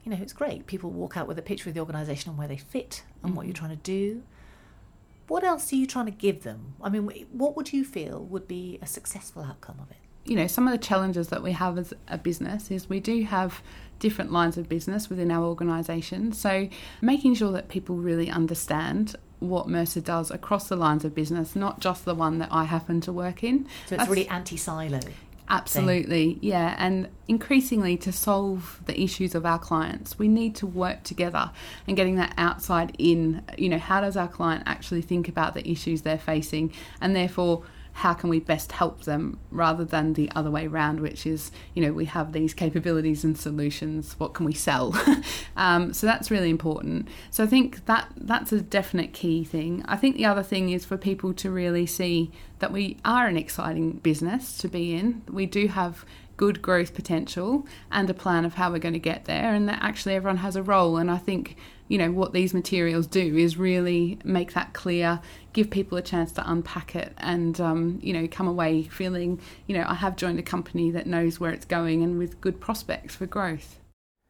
you 0.03 0.11
know, 0.11 0.17
it's 0.19 0.33
great. 0.33 0.65
People 0.65 0.89
walk 0.89 1.15
out 1.15 1.27
with 1.27 1.37
a 1.37 1.41
picture 1.43 1.69
of 1.69 1.75
the 1.75 1.79
organisation 1.79 2.31
and 2.31 2.37
where 2.37 2.47
they 2.47 2.57
fit 2.57 3.03
and 3.21 3.35
what 3.35 3.45
you're 3.45 3.53
mm-hmm. 3.53 3.67
trying 3.67 3.77
to 3.77 3.83
do. 3.83 4.23
What 5.27 5.43
else 5.43 5.71
are 5.71 5.77
you 5.77 5.87
trying 5.87 6.07
to 6.07 6.11
give 6.11 6.41
them? 6.43 6.73
I 6.81 6.89
mean, 6.89 7.03
what 7.31 7.55
would 7.55 7.71
you 7.71 7.85
feel 7.85 8.23
would 8.31 8.47
be 8.47 8.79
a 8.81 8.87
successful 8.87 9.43
outcome 9.43 9.79
of 9.79 9.91
it? 9.91 10.03
you 10.25 10.35
know, 10.35 10.47
some 10.47 10.67
of 10.67 10.71
the 10.71 10.77
challenges 10.77 11.27
that 11.29 11.43
we 11.43 11.51
have 11.51 11.77
as 11.77 11.93
a 12.07 12.17
business 12.17 12.71
is 12.71 12.89
we 12.89 12.99
do 12.99 13.23
have 13.23 13.61
different 14.03 14.33
lines 14.33 14.57
of 14.57 14.67
business 14.67 15.09
within 15.09 15.31
our 15.31 15.45
organisation. 15.45 16.33
So 16.33 16.67
making 17.01 17.35
sure 17.35 17.53
that 17.53 17.69
people 17.69 17.95
really 17.95 18.29
understand 18.29 19.15
what 19.39 19.69
Mercer 19.69 20.01
does 20.01 20.29
across 20.29 20.67
the 20.67 20.75
lines 20.75 21.05
of 21.05 21.15
business, 21.15 21.55
not 21.55 21.79
just 21.79 22.03
the 22.03 22.13
one 22.13 22.37
that 22.39 22.49
I 22.51 22.65
happen 22.65 22.99
to 23.01 23.13
work 23.13 23.45
in. 23.45 23.63
So 23.63 23.69
it's 23.69 23.89
That's- 23.91 24.09
really 24.09 24.27
anti-silo. 24.27 24.99
Absolutely, 25.49 26.37
yeah. 26.41 26.75
And 26.77 27.07
increasingly, 27.27 27.95
to 27.97 28.11
solve 28.11 28.81
the 28.85 28.99
issues 29.01 29.35
of 29.35 29.45
our 29.45 29.59
clients, 29.59 30.17
we 30.19 30.27
need 30.27 30.55
to 30.55 30.67
work 30.67 31.03
together 31.03 31.51
and 31.87 31.95
getting 31.95 32.15
that 32.15 32.33
outside 32.37 32.95
in. 32.97 33.43
You 33.57 33.69
know, 33.69 33.77
how 33.77 34.01
does 34.01 34.17
our 34.17 34.29
client 34.29 34.63
actually 34.65 35.01
think 35.01 35.27
about 35.27 35.53
the 35.53 35.69
issues 35.69 36.01
they're 36.01 36.17
facing? 36.17 36.73
And 37.01 37.15
therefore, 37.15 37.63
how 37.93 38.13
can 38.13 38.29
we 38.29 38.39
best 38.39 38.71
help 38.71 39.03
them 39.03 39.39
rather 39.51 39.85
than 39.85 40.13
the 40.13 40.29
other 40.35 40.49
way 40.49 40.65
around, 40.65 40.99
which 40.99 41.25
is, 41.25 41.51
you 41.75 41.85
know, 41.85 41.93
we 41.93 42.05
have 42.05 42.33
these 42.33 42.53
capabilities 42.53 43.23
and 43.23 43.37
solutions, 43.37 44.15
what 44.19 44.33
can 44.33 44.45
we 44.45 44.53
sell? 44.53 44.95
um, 45.55 45.93
so 45.93 46.07
that's 46.07 46.31
really 46.31 46.49
important. 46.49 47.07
So 47.29 47.43
I 47.43 47.47
think 47.47 47.85
that 47.85 48.09
that's 48.17 48.51
a 48.51 48.61
definite 48.61 49.13
key 49.13 49.43
thing. 49.43 49.83
I 49.87 49.95
think 49.95 50.15
the 50.15 50.25
other 50.25 50.43
thing 50.43 50.69
is 50.69 50.85
for 50.85 50.97
people 50.97 51.33
to 51.35 51.51
really 51.51 51.85
see 51.85 52.31
that 52.59 52.71
we 52.71 52.97
are 53.05 53.27
an 53.27 53.37
exciting 53.37 53.93
business 53.93 54.57
to 54.57 54.67
be 54.67 54.95
in. 54.95 55.21
We 55.29 55.45
do 55.45 55.67
have 55.67 56.03
good 56.35 56.61
growth 56.61 56.95
potential 56.95 57.67
and 57.91 58.09
a 58.09 58.13
plan 58.13 58.43
of 58.43 58.55
how 58.55 58.71
we're 58.71 58.79
going 58.79 58.93
to 58.93 58.99
get 58.99 59.25
there, 59.25 59.53
and 59.53 59.69
that 59.69 59.83
actually 59.83 60.15
everyone 60.15 60.37
has 60.37 60.55
a 60.55 60.63
role. 60.63 60.97
And 60.97 61.11
I 61.11 61.17
think 61.17 61.57
you 61.93 61.99
know 61.99 62.11
what 62.11 62.33
these 62.33 62.55
materials 62.55 63.05
do 63.05 63.37
is 63.37 63.55
really 63.55 64.17
make 64.23 64.53
that 64.53 64.73
clear, 64.73 65.19
give 65.53 65.69
people 65.69 65.95
a 65.95 66.01
chance 66.01 66.31
to 66.31 66.51
unpack 66.51 66.95
it, 66.95 67.13
and 67.19 67.61
um, 67.61 67.99
you 68.01 68.11
know 68.11 68.27
come 68.27 68.47
away 68.47 68.81
feeling 68.81 69.39
you 69.67 69.77
know 69.77 69.85
I 69.87 69.93
have 69.93 70.15
joined 70.15 70.39
a 70.39 70.41
company 70.41 70.89
that 70.89 71.05
knows 71.05 71.39
where 71.39 71.51
it's 71.51 71.65
going 71.65 72.01
and 72.01 72.17
with 72.17 72.41
good 72.41 72.59
prospects 72.59 73.15
for 73.15 73.27
growth. 73.27 73.79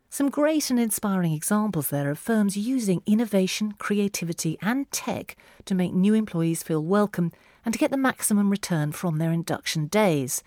Some 0.09 0.29
great 0.29 0.69
and 0.71 0.77
inspiring 0.77 1.31
examples 1.31 1.87
there 1.87 2.11
of 2.11 2.19
firms 2.19 2.57
using 2.57 3.01
innovation, 3.05 3.75
creativity, 3.77 4.57
and 4.61 4.91
tech 4.91 5.37
to 5.63 5.73
make 5.73 5.93
new 5.93 6.13
employees 6.13 6.63
feel 6.63 6.83
welcome 6.83 7.31
and 7.63 7.73
to 7.73 7.79
get 7.79 7.91
the 7.91 7.97
maximum 7.97 8.49
return 8.49 8.91
from 8.91 9.19
their 9.19 9.31
induction 9.31 9.87
days. 9.87 10.43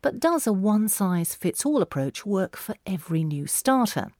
But 0.00 0.20
does 0.20 0.46
a 0.46 0.52
one 0.52 0.88
size 0.88 1.34
fits 1.34 1.66
all 1.66 1.82
approach 1.82 2.24
work 2.24 2.56
for 2.56 2.76
every 2.86 3.24
new 3.24 3.48
starter? 3.48 4.12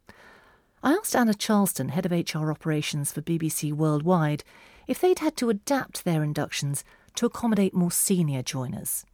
I 0.84 0.94
asked 0.94 1.14
Anna 1.14 1.32
Charleston, 1.32 1.90
head 1.90 2.06
of 2.06 2.10
HR 2.10 2.50
operations 2.50 3.12
for 3.12 3.22
BBC 3.22 3.72
Worldwide, 3.72 4.42
if 4.88 5.00
they'd 5.00 5.20
had 5.20 5.36
to 5.36 5.48
adapt 5.48 6.04
their 6.04 6.24
inductions 6.24 6.82
to 7.14 7.26
accommodate 7.26 7.72
more 7.72 7.92
senior 7.92 8.42
joiners. 8.42 9.04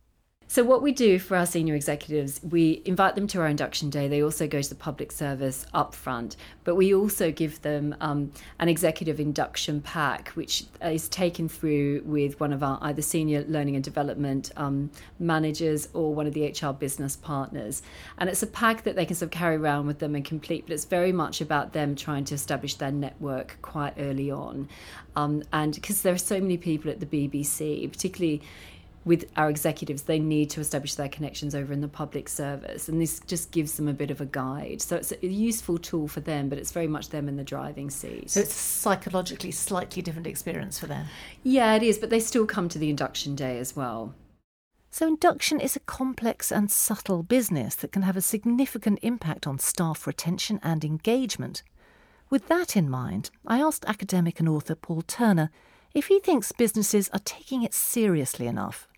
So, 0.50 0.64
what 0.64 0.80
we 0.80 0.92
do 0.92 1.18
for 1.18 1.36
our 1.36 1.44
senior 1.44 1.74
executives, 1.74 2.40
we 2.42 2.80
invite 2.86 3.16
them 3.16 3.26
to 3.28 3.40
our 3.42 3.48
induction 3.48 3.90
day. 3.90 4.08
They 4.08 4.22
also 4.22 4.48
go 4.48 4.62
to 4.62 4.68
the 4.68 4.74
public 4.74 5.12
service 5.12 5.66
up 5.74 5.94
front, 5.94 6.36
but 6.64 6.74
we 6.74 6.94
also 6.94 7.30
give 7.30 7.60
them 7.60 7.94
um, 8.00 8.32
an 8.58 8.70
executive 8.70 9.20
induction 9.20 9.82
pack, 9.82 10.30
which 10.30 10.64
is 10.80 11.06
taken 11.10 11.50
through 11.50 12.00
with 12.06 12.40
one 12.40 12.54
of 12.54 12.62
our 12.62 12.78
either 12.80 13.02
senior 13.02 13.44
learning 13.46 13.74
and 13.74 13.84
development 13.84 14.50
um, 14.56 14.90
managers 15.18 15.90
or 15.92 16.14
one 16.14 16.26
of 16.26 16.32
the 16.32 16.46
HR 16.46 16.72
business 16.72 17.14
partners. 17.14 17.82
And 18.16 18.30
it's 18.30 18.42
a 18.42 18.46
pack 18.46 18.84
that 18.84 18.96
they 18.96 19.04
can 19.04 19.16
sort 19.16 19.26
of 19.26 19.38
carry 19.38 19.56
around 19.56 19.86
with 19.86 19.98
them 19.98 20.14
and 20.14 20.24
complete, 20.24 20.64
but 20.66 20.72
it's 20.72 20.86
very 20.86 21.12
much 21.12 21.42
about 21.42 21.74
them 21.74 21.94
trying 21.94 22.24
to 22.24 22.34
establish 22.34 22.76
their 22.76 22.90
network 22.90 23.58
quite 23.60 23.92
early 23.98 24.30
on. 24.30 24.70
Um, 25.14 25.42
and 25.52 25.74
because 25.74 26.00
there 26.00 26.14
are 26.14 26.16
so 26.16 26.40
many 26.40 26.56
people 26.56 26.90
at 26.90 27.00
the 27.00 27.06
BBC, 27.06 27.92
particularly 27.92 28.40
with 29.08 29.24
our 29.38 29.48
executives, 29.48 30.02
they 30.02 30.18
need 30.18 30.50
to 30.50 30.60
establish 30.60 30.94
their 30.94 31.08
connections 31.08 31.54
over 31.54 31.72
in 31.72 31.80
the 31.80 31.88
public 31.88 32.28
service. 32.28 32.90
And 32.90 33.00
this 33.00 33.20
just 33.20 33.50
gives 33.50 33.72
them 33.72 33.88
a 33.88 33.94
bit 33.94 34.10
of 34.10 34.20
a 34.20 34.26
guide. 34.26 34.82
So 34.82 34.96
it's 34.96 35.12
a 35.12 35.26
useful 35.26 35.78
tool 35.78 36.08
for 36.08 36.20
them, 36.20 36.50
but 36.50 36.58
it's 36.58 36.72
very 36.72 36.86
much 36.86 37.08
them 37.08 37.26
in 37.26 37.36
the 37.36 37.42
driving 37.42 37.88
seat. 37.88 38.30
So 38.30 38.40
it's 38.40 38.52
psychologically 38.52 39.50
slightly 39.50 40.02
different 40.02 40.26
experience 40.26 40.78
for 40.78 40.86
them. 40.86 41.06
Yeah, 41.42 41.74
it 41.74 41.82
is, 41.82 41.96
but 41.96 42.10
they 42.10 42.20
still 42.20 42.44
come 42.44 42.68
to 42.68 42.78
the 42.78 42.90
induction 42.90 43.34
day 43.34 43.58
as 43.58 43.74
well. 43.74 44.14
So, 44.90 45.06
induction 45.06 45.60
is 45.60 45.76
a 45.76 45.80
complex 45.80 46.50
and 46.50 46.70
subtle 46.70 47.22
business 47.22 47.74
that 47.76 47.92
can 47.92 48.02
have 48.02 48.16
a 48.16 48.22
significant 48.22 48.98
impact 49.02 49.46
on 49.46 49.58
staff 49.58 50.06
retention 50.06 50.60
and 50.62 50.84
engagement. 50.84 51.62
With 52.30 52.48
that 52.48 52.76
in 52.76 52.88
mind, 52.90 53.30
I 53.46 53.58
asked 53.58 53.84
academic 53.86 54.38
and 54.38 54.48
author 54.48 54.74
Paul 54.74 55.02
Turner 55.02 55.50
if 55.94 56.06
he 56.06 56.20
thinks 56.20 56.52
businesses 56.52 57.08
are 57.12 57.20
taking 57.20 57.62
it 57.62 57.74
seriously 57.74 58.46
enough. 58.46 58.88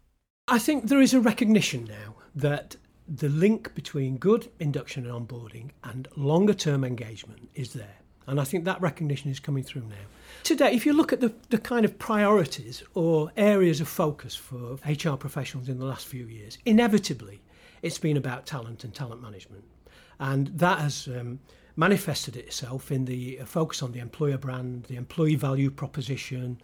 I 0.52 0.58
think 0.58 0.88
there 0.88 1.00
is 1.00 1.14
a 1.14 1.20
recognition 1.20 1.84
now 1.84 2.16
that 2.34 2.74
the 3.06 3.28
link 3.28 3.72
between 3.76 4.16
good 4.16 4.50
induction 4.58 5.06
and 5.06 5.28
onboarding 5.28 5.70
and 5.84 6.08
longer 6.16 6.54
term 6.54 6.82
engagement 6.82 7.48
is 7.54 7.72
there. 7.72 7.98
And 8.26 8.40
I 8.40 8.44
think 8.44 8.64
that 8.64 8.80
recognition 8.80 9.30
is 9.30 9.38
coming 9.38 9.62
through 9.62 9.82
now. 9.82 10.06
Today, 10.42 10.72
if 10.72 10.84
you 10.84 10.92
look 10.92 11.12
at 11.12 11.20
the, 11.20 11.32
the 11.50 11.58
kind 11.58 11.84
of 11.84 12.00
priorities 12.00 12.82
or 12.94 13.30
areas 13.36 13.80
of 13.80 13.86
focus 13.86 14.34
for 14.34 14.76
HR 14.84 15.14
professionals 15.14 15.68
in 15.68 15.78
the 15.78 15.84
last 15.84 16.08
few 16.08 16.26
years, 16.26 16.58
inevitably 16.66 17.40
it's 17.82 17.98
been 17.98 18.16
about 18.16 18.44
talent 18.44 18.82
and 18.82 18.92
talent 18.92 19.22
management. 19.22 19.62
And 20.18 20.48
that 20.48 20.80
has 20.80 21.06
um, 21.06 21.38
manifested 21.76 22.36
itself 22.36 22.90
in 22.90 23.04
the 23.04 23.38
focus 23.44 23.84
on 23.84 23.92
the 23.92 24.00
employer 24.00 24.36
brand, 24.36 24.84
the 24.84 24.96
employee 24.96 25.36
value 25.36 25.70
proposition, 25.70 26.60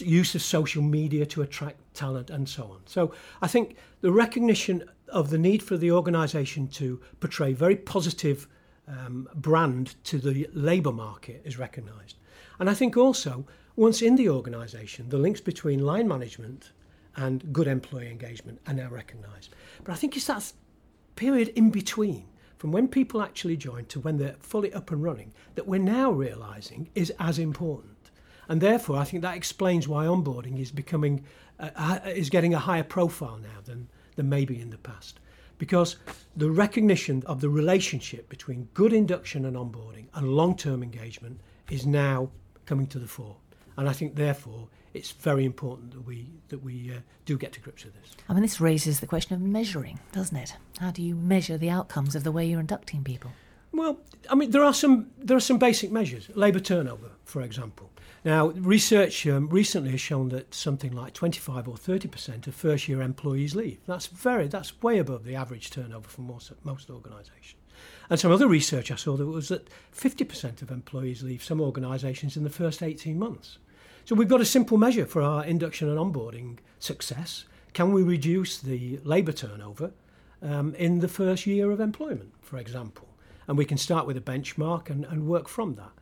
use 0.00 0.34
of 0.34 0.42
social 0.42 0.82
media 0.82 1.26
to 1.26 1.42
attract 1.42 1.94
talent, 1.94 2.30
and 2.30 2.48
so 2.48 2.64
on. 2.64 2.80
So 2.86 3.12
I 3.40 3.48
think 3.48 3.76
the 4.00 4.12
recognition 4.12 4.84
of 5.08 5.30
the 5.30 5.38
need 5.38 5.62
for 5.62 5.76
the 5.76 5.92
organisation 5.92 6.68
to 6.68 7.00
portray 7.20 7.52
very 7.52 7.76
positive 7.76 8.48
um, 8.88 9.28
brand 9.34 9.94
to 10.04 10.18
the 10.18 10.48
labour 10.52 10.92
market 10.92 11.42
is 11.44 11.58
recognised. 11.58 12.16
And 12.58 12.70
I 12.70 12.74
think 12.74 12.96
also, 12.96 13.46
once 13.76 14.02
in 14.02 14.16
the 14.16 14.28
organisation, 14.28 15.08
the 15.08 15.18
links 15.18 15.40
between 15.40 15.80
line 15.80 16.08
management 16.08 16.72
and 17.16 17.52
good 17.52 17.66
employee 17.66 18.10
engagement 18.10 18.60
are 18.66 18.74
now 18.74 18.88
recognised. 18.88 19.54
But 19.84 19.92
I 19.92 19.96
think 19.96 20.16
it's 20.16 20.26
that 20.26 20.52
period 21.16 21.48
in 21.48 21.70
between, 21.70 22.26
from 22.58 22.72
when 22.72 22.88
people 22.88 23.22
actually 23.22 23.56
join 23.56 23.86
to 23.86 24.00
when 24.00 24.18
they're 24.18 24.36
fully 24.40 24.72
up 24.72 24.90
and 24.90 25.02
running, 25.02 25.32
that 25.54 25.66
we're 25.66 25.78
now 25.78 26.10
realising 26.10 26.88
is 26.94 27.12
as 27.18 27.38
important. 27.38 27.95
And 28.48 28.60
therefore, 28.60 28.96
I 28.96 29.04
think 29.04 29.22
that 29.22 29.36
explains 29.36 29.88
why 29.88 30.06
onboarding 30.06 30.60
is 30.60 30.70
becoming 30.70 31.24
uh, 31.58 32.00
is 32.06 32.30
getting 32.30 32.54
a 32.54 32.58
higher 32.58 32.84
profile 32.84 33.38
now 33.38 33.60
than 33.64 33.88
than 34.14 34.28
maybe 34.28 34.60
in 34.60 34.70
the 34.70 34.78
past, 34.78 35.20
because 35.58 35.96
the 36.36 36.50
recognition 36.50 37.22
of 37.26 37.40
the 37.40 37.48
relationship 37.48 38.28
between 38.28 38.68
good 38.74 38.92
induction 38.92 39.44
and 39.44 39.56
onboarding 39.56 40.06
and 40.14 40.28
long-term 40.28 40.82
engagement 40.82 41.40
is 41.70 41.86
now 41.86 42.30
coming 42.66 42.86
to 42.86 42.98
the 42.98 43.06
fore. 43.06 43.36
And 43.76 43.88
I 43.88 43.92
think, 43.92 44.16
therefore, 44.16 44.68
it's 44.94 45.10
very 45.10 45.44
important 45.44 45.90
that 45.92 46.06
we 46.06 46.30
that 46.48 46.62
we 46.62 46.92
uh, 46.92 47.00
do 47.24 47.36
get 47.36 47.52
to 47.52 47.60
grips 47.60 47.84
with 47.84 47.94
this. 48.00 48.16
I 48.28 48.32
mean, 48.32 48.42
this 48.42 48.60
raises 48.60 49.00
the 49.00 49.06
question 49.06 49.34
of 49.34 49.42
measuring, 49.42 49.98
doesn't 50.12 50.36
it? 50.36 50.56
How 50.78 50.90
do 50.90 51.02
you 51.02 51.14
measure 51.14 51.58
the 51.58 51.70
outcomes 51.70 52.14
of 52.14 52.22
the 52.22 52.32
way 52.32 52.46
you're 52.46 52.60
inducting 52.60 53.04
people? 53.04 53.32
Well, 53.76 53.98
I 54.30 54.34
mean, 54.34 54.50
there 54.50 54.64
are 54.64 54.74
some 54.74 55.10
there 55.18 55.36
are 55.36 55.40
some 55.40 55.58
basic 55.58 55.92
measures. 55.92 56.30
Labour 56.34 56.60
turnover, 56.60 57.10
for 57.24 57.42
example. 57.42 57.90
Now, 58.24 58.48
research 58.48 59.26
um, 59.26 59.48
recently 59.48 59.90
has 59.90 60.00
shown 60.00 60.30
that 60.30 60.52
something 60.52 60.92
like 60.92 61.12
25 61.12 61.68
or 61.68 61.76
30 61.76 62.08
percent 62.08 62.46
of 62.46 62.54
first-year 62.54 63.02
employees 63.02 63.54
leave. 63.54 63.78
That's 63.86 64.06
very 64.06 64.48
that's 64.48 64.82
way 64.82 64.98
above 64.98 65.24
the 65.24 65.36
average 65.36 65.70
turnover 65.70 66.08
for 66.08 66.22
most 66.22 66.52
most 66.64 66.90
organisations. 66.90 67.62
And 68.08 68.18
some 68.18 68.32
other 68.32 68.48
research 68.48 68.90
I 68.90 68.96
saw 68.96 69.16
that 69.16 69.26
was 69.26 69.48
that 69.48 69.68
50 69.92 70.24
percent 70.24 70.62
of 70.62 70.70
employees 70.70 71.22
leave 71.22 71.44
some 71.44 71.60
organisations 71.60 72.36
in 72.36 72.44
the 72.44 72.50
first 72.50 72.82
18 72.82 73.18
months. 73.18 73.58
So 74.06 74.14
we've 74.14 74.28
got 74.28 74.40
a 74.40 74.46
simple 74.46 74.78
measure 74.78 75.04
for 75.04 75.20
our 75.20 75.44
induction 75.44 75.88
and 75.88 75.98
onboarding 75.98 76.58
success. 76.78 77.44
Can 77.74 77.92
we 77.92 78.02
reduce 78.02 78.58
the 78.58 79.00
labour 79.04 79.32
turnover 79.32 79.92
um, 80.40 80.74
in 80.76 81.00
the 81.00 81.08
first 81.08 81.46
year 81.46 81.70
of 81.70 81.80
employment, 81.80 82.32
for 82.40 82.56
example? 82.56 83.05
And 83.48 83.56
we 83.56 83.64
can 83.64 83.78
start 83.78 84.06
with 84.06 84.16
a 84.16 84.20
benchmark 84.20 84.90
and, 84.90 85.04
and 85.04 85.26
work 85.26 85.48
from 85.48 85.74
that. 85.76 85.92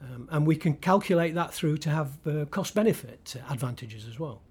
Um, 0.00 0.28
and 0.30 0.46
we 0.46 0.56
can 0.56 0.74
calculate 0.74 1.34
that 1.34 1.52
through 1.54 1.78
to 1.78 1.90
have 1.90 2.26
uh, 2.26 2.44
cost 2.46 2.74
benefit 2.74 3.36
advantages 3.48 4.06
as 4.06 4.18
well. 4.18 4.42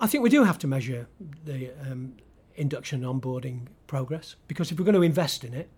I 0.00 0.06
think 0.06 0.22
we 0.22 0.30
do 0.30 0.44
have 0.44 0.58
to 0.58 0.66
measure 0.66 1.08
the 1.44 1.70
um, 1.80 2.14
induction 2.56 3.02
onboarding 3.02 3.68
progress 3.86 4.36
because 4.48 4.70
if 4.70 4.78
we're 4.78 4.84
going 4.84 4.94
to 4.94 5.02
invest 5.02 5.44
in 5.44 5.54
it, 5.54 5.70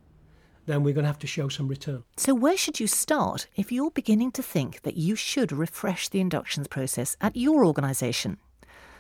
then 0.66 0.82
we're 0.82 0.94
going 0.94 1.04
to 1.04 1.08
have 1.08 1.18
to 1.20 1.26
show 1.26 1.48
some 1.48 1.68
return. 1.68 2.02
So, 2.16 2.34
where 2.34 2.56
should 2.56 2.80
you 2.80 2.88
start 2.88 3.46
if 3.54 3.70
you're 3.70 3.90
beginning 3.90 4.32
to 4.32 4.42
think 4.42 4.82
that 4.82 4.96
you 4.96 5.14
should 5.14 5.52
refresh 5.52 6.08
the 6.08 6.20
inductions 6.20 6.66
process 6.66 7.16
at 7.20 7.36
your 7.36 7.64
organisation? 7.64 8.38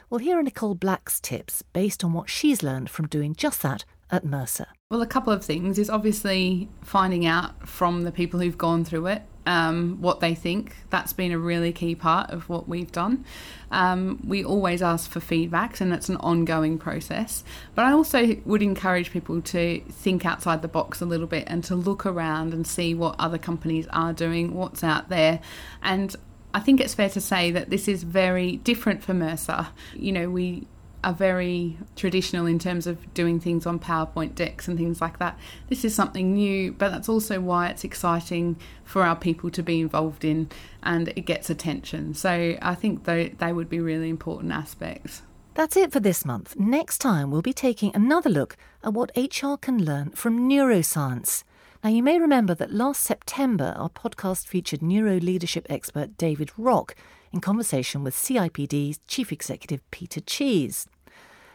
Well, 0.08 0.20
here 0.20 0.38
are 0.38 0.42
Nicole 0.42 0.76
Black's 0.76 1.18
tips 1.18 1.62
based 1.72 2.04
on 2.04 2.12
what 2.12 2.30
she's 2.30 2.62
learned 2.62 2.88
from 2.88 3.08
doing 3.08 3.34
just 3.34 3.62
that 3.62 3.84
at 4.10 4.24
Mercer. 4.24 4.68
Well, 4.88 5.02
a 5.02 5.06
couple 5.08 5.32
of 5.32 5.44
things 5.44 5.80
is 5.80 5.90
obviously 5.90 6.68
finding 6.80 7.26
out 7.26 7.66
from 7.66 8.04
the 8.04 8.12
people 8.12 8.38
who've 8.38 8.56
gone 8.56 8.84
through 8.84 9.08
it 9.08 9.22
um, 9.44 10.00
what 10.00 10.20
they 10.20 10.32
think. 10.32 10.76
That's 10.90 11.12
been 11.12 11.32
a 11.32 11.38
really 11.40 11.72
key 11.72 11.96
part 11.96 12.30
of 12.30 12.48
what 12.48 12.68
we've 12.68 12.92
done. 12.92 13.24
Um, 13.72 14.20
we 14.24 14.44
always 14.44 14.82
ask 14.82 15.10
for 15.10 15.18
feedbacks, 15.18 15.80
and 15.80 15.92
it's 15.92 16.08
an 16.08 16.18
ongoing 16.18 16.78
process. 16.78 17.42
But 17.74 17.86
I 17.86 17.90
also 17.90 18.36
would 18.44 18.62
encourage 18.62 19.10
people 19.10 19.42
to 19.42 19.80
think 19.90 20.24
outside 20.24 20.62
the 20.62 20.68
box 20.68 21.00
a 21.00 21.04
little 21.04 21.26
bit 21.26 21.48
and 21.48 21.64
to 21.64 21.74
look 21.74 22.06
around 22.06 22.54
and 22.54 22.64
see 22.64 22.94
what 22.94 23.16
other 23.18 23.38
companies 23.38 23.88
are 23.90 24.12
doing, 24.12 24.54
what's 24.54 24.84
out 24.84 25.08
there. 25.08 25.40
And 25.82 26.14
I 26.54 26.60
think 26.60 26.80
it's 26.80 26.94
fair 26.94 27.10
to 27.10 27.20
say 27.20 27.50
that 27.50 27.70
this 27.70 27.88
is 27.88 28.04
very 28.04 28.58
different 28.58 29.02
for 29.02 29.14
Mercer. 29.14 29.66
You 29.96 30.12
know, 30.12 30.30
we 30.30 30.68
are 31.04 31.12
very 31.12 31.78
traditional 31.94 32.46
in 32.46 32.58
terms 32.58 32.86
of 32.86 33.12
doing 33.14 33.38
things 33.40 33.66
on 33.66 33.78
PowerPoint 33.78 34.34
decks 34.34 34.66
and 34.68 34.76
things 34.76 35.00
like 35.00 35.18
that. 35.18 35.38
This 35.68 35.84
is 35.84 35.94
something 35.94 36.34
new, 36.34 36.72
but 36.72 36.90
that's 36.90 37.08
also 37.08 37.40
why 37.40 37.68
it's 37.68 37.84
exciting 37.84 38.56
for 38.84 39.02
our 39.02 39.16
people 39.16 39.50
to 39.50 39.62
be 39.62 39.80
involved 39.80 40.24
in 40.24 40.48
and 40.82 41.08
it 41.08 41.22
gets 41.22 41.50
attention. 41.50 42.14
So 42.14 42.56
I 42.60 42.74
think 42.74 43.04
they, 43.04 43.28
they 43.28 43.52
would 43.52 43.68
be 43.68 43.80
really 43.80 44.08
important 44.08 44.52
aspects. 44.52 45.22
That's 45.54 45.76
it 45.76 45.90
for 45.90 46.00
this 46.00 46.24
month. 46.24 46.54
Next 46.56 46.98
time, 46.98 47.30
we'll 47.30 47.40
be 47.40 47.54
taking 47.54 47.94
another 47.94 48.28
look 48.28 48.56
at 48.84 48.92
what 48.92 49.10
HR 49.16 49.56
can 49.56 49.82
learn 49.82 50.10
from 50.10 50.48
neuroscience. 50.48 51.44
Now, 51.82 51.90
you 51.90 52.02
may 52.02 52.18
remember 52.18 52.54
that 52.54 52.72
last 52.72 53.02
September, 53.02 53.74
our 53.76 53.88
podcast 53.88 54.46
featured 54.46 54.82
neuro 54.82 55.18
leadership 55.18 55.66
expert 55.70 56.18
David 56.18 56.50
Rock 56.58 56.94
in 57.32 57.40
conversation 57.40 58.02
with 58.02 58.14
CIPD's 58.14 59.00
Chief 59.06 59.32
Executive 59.32 59.88
Peter 59.90 60.20
Cheese. 60.20 60.86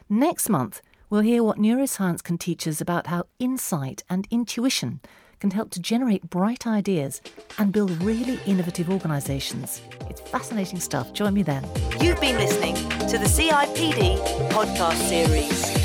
Next 0.10 0.50
month, 0.50 0.82
we'll 1.10 1.22
hear 1.22 1.44
what 1.44 1.58
neuroscience 1.58 2.24
can 2.24 2.38
teach 2.38 2.68
us 2.68 2.82
about 2.82 3.08
how 3.08 3.26
insight 3.40 4.04
and 4.10 4.28
intuition 4.32 5.00
can 5.40 5.52
help 5.52 5.72
to 5.72 5.80
generate 5.82 6.30
bright 6.30 6.68
ideas 6.68 7.22
and 7.58 7.74
build 7.74 7.92
really 8.04 8.40
innovative 8.46 8.90
organisations. 8.90 9.82
It's 10.10 10.22
fascinating 10.22 10.80
stuff. 10.80 11.14
Join 11.14 11.34
me 11.34 11.44
then. 11.44 11.66
You've 12.00 12.22
been 12.22 12.38
listening 12.38 12.76
to 12.76 13.18
the 13.18 13.26
CIPD 13.26 14.50
podcast 14.52 15.02
series. 15.10 15.81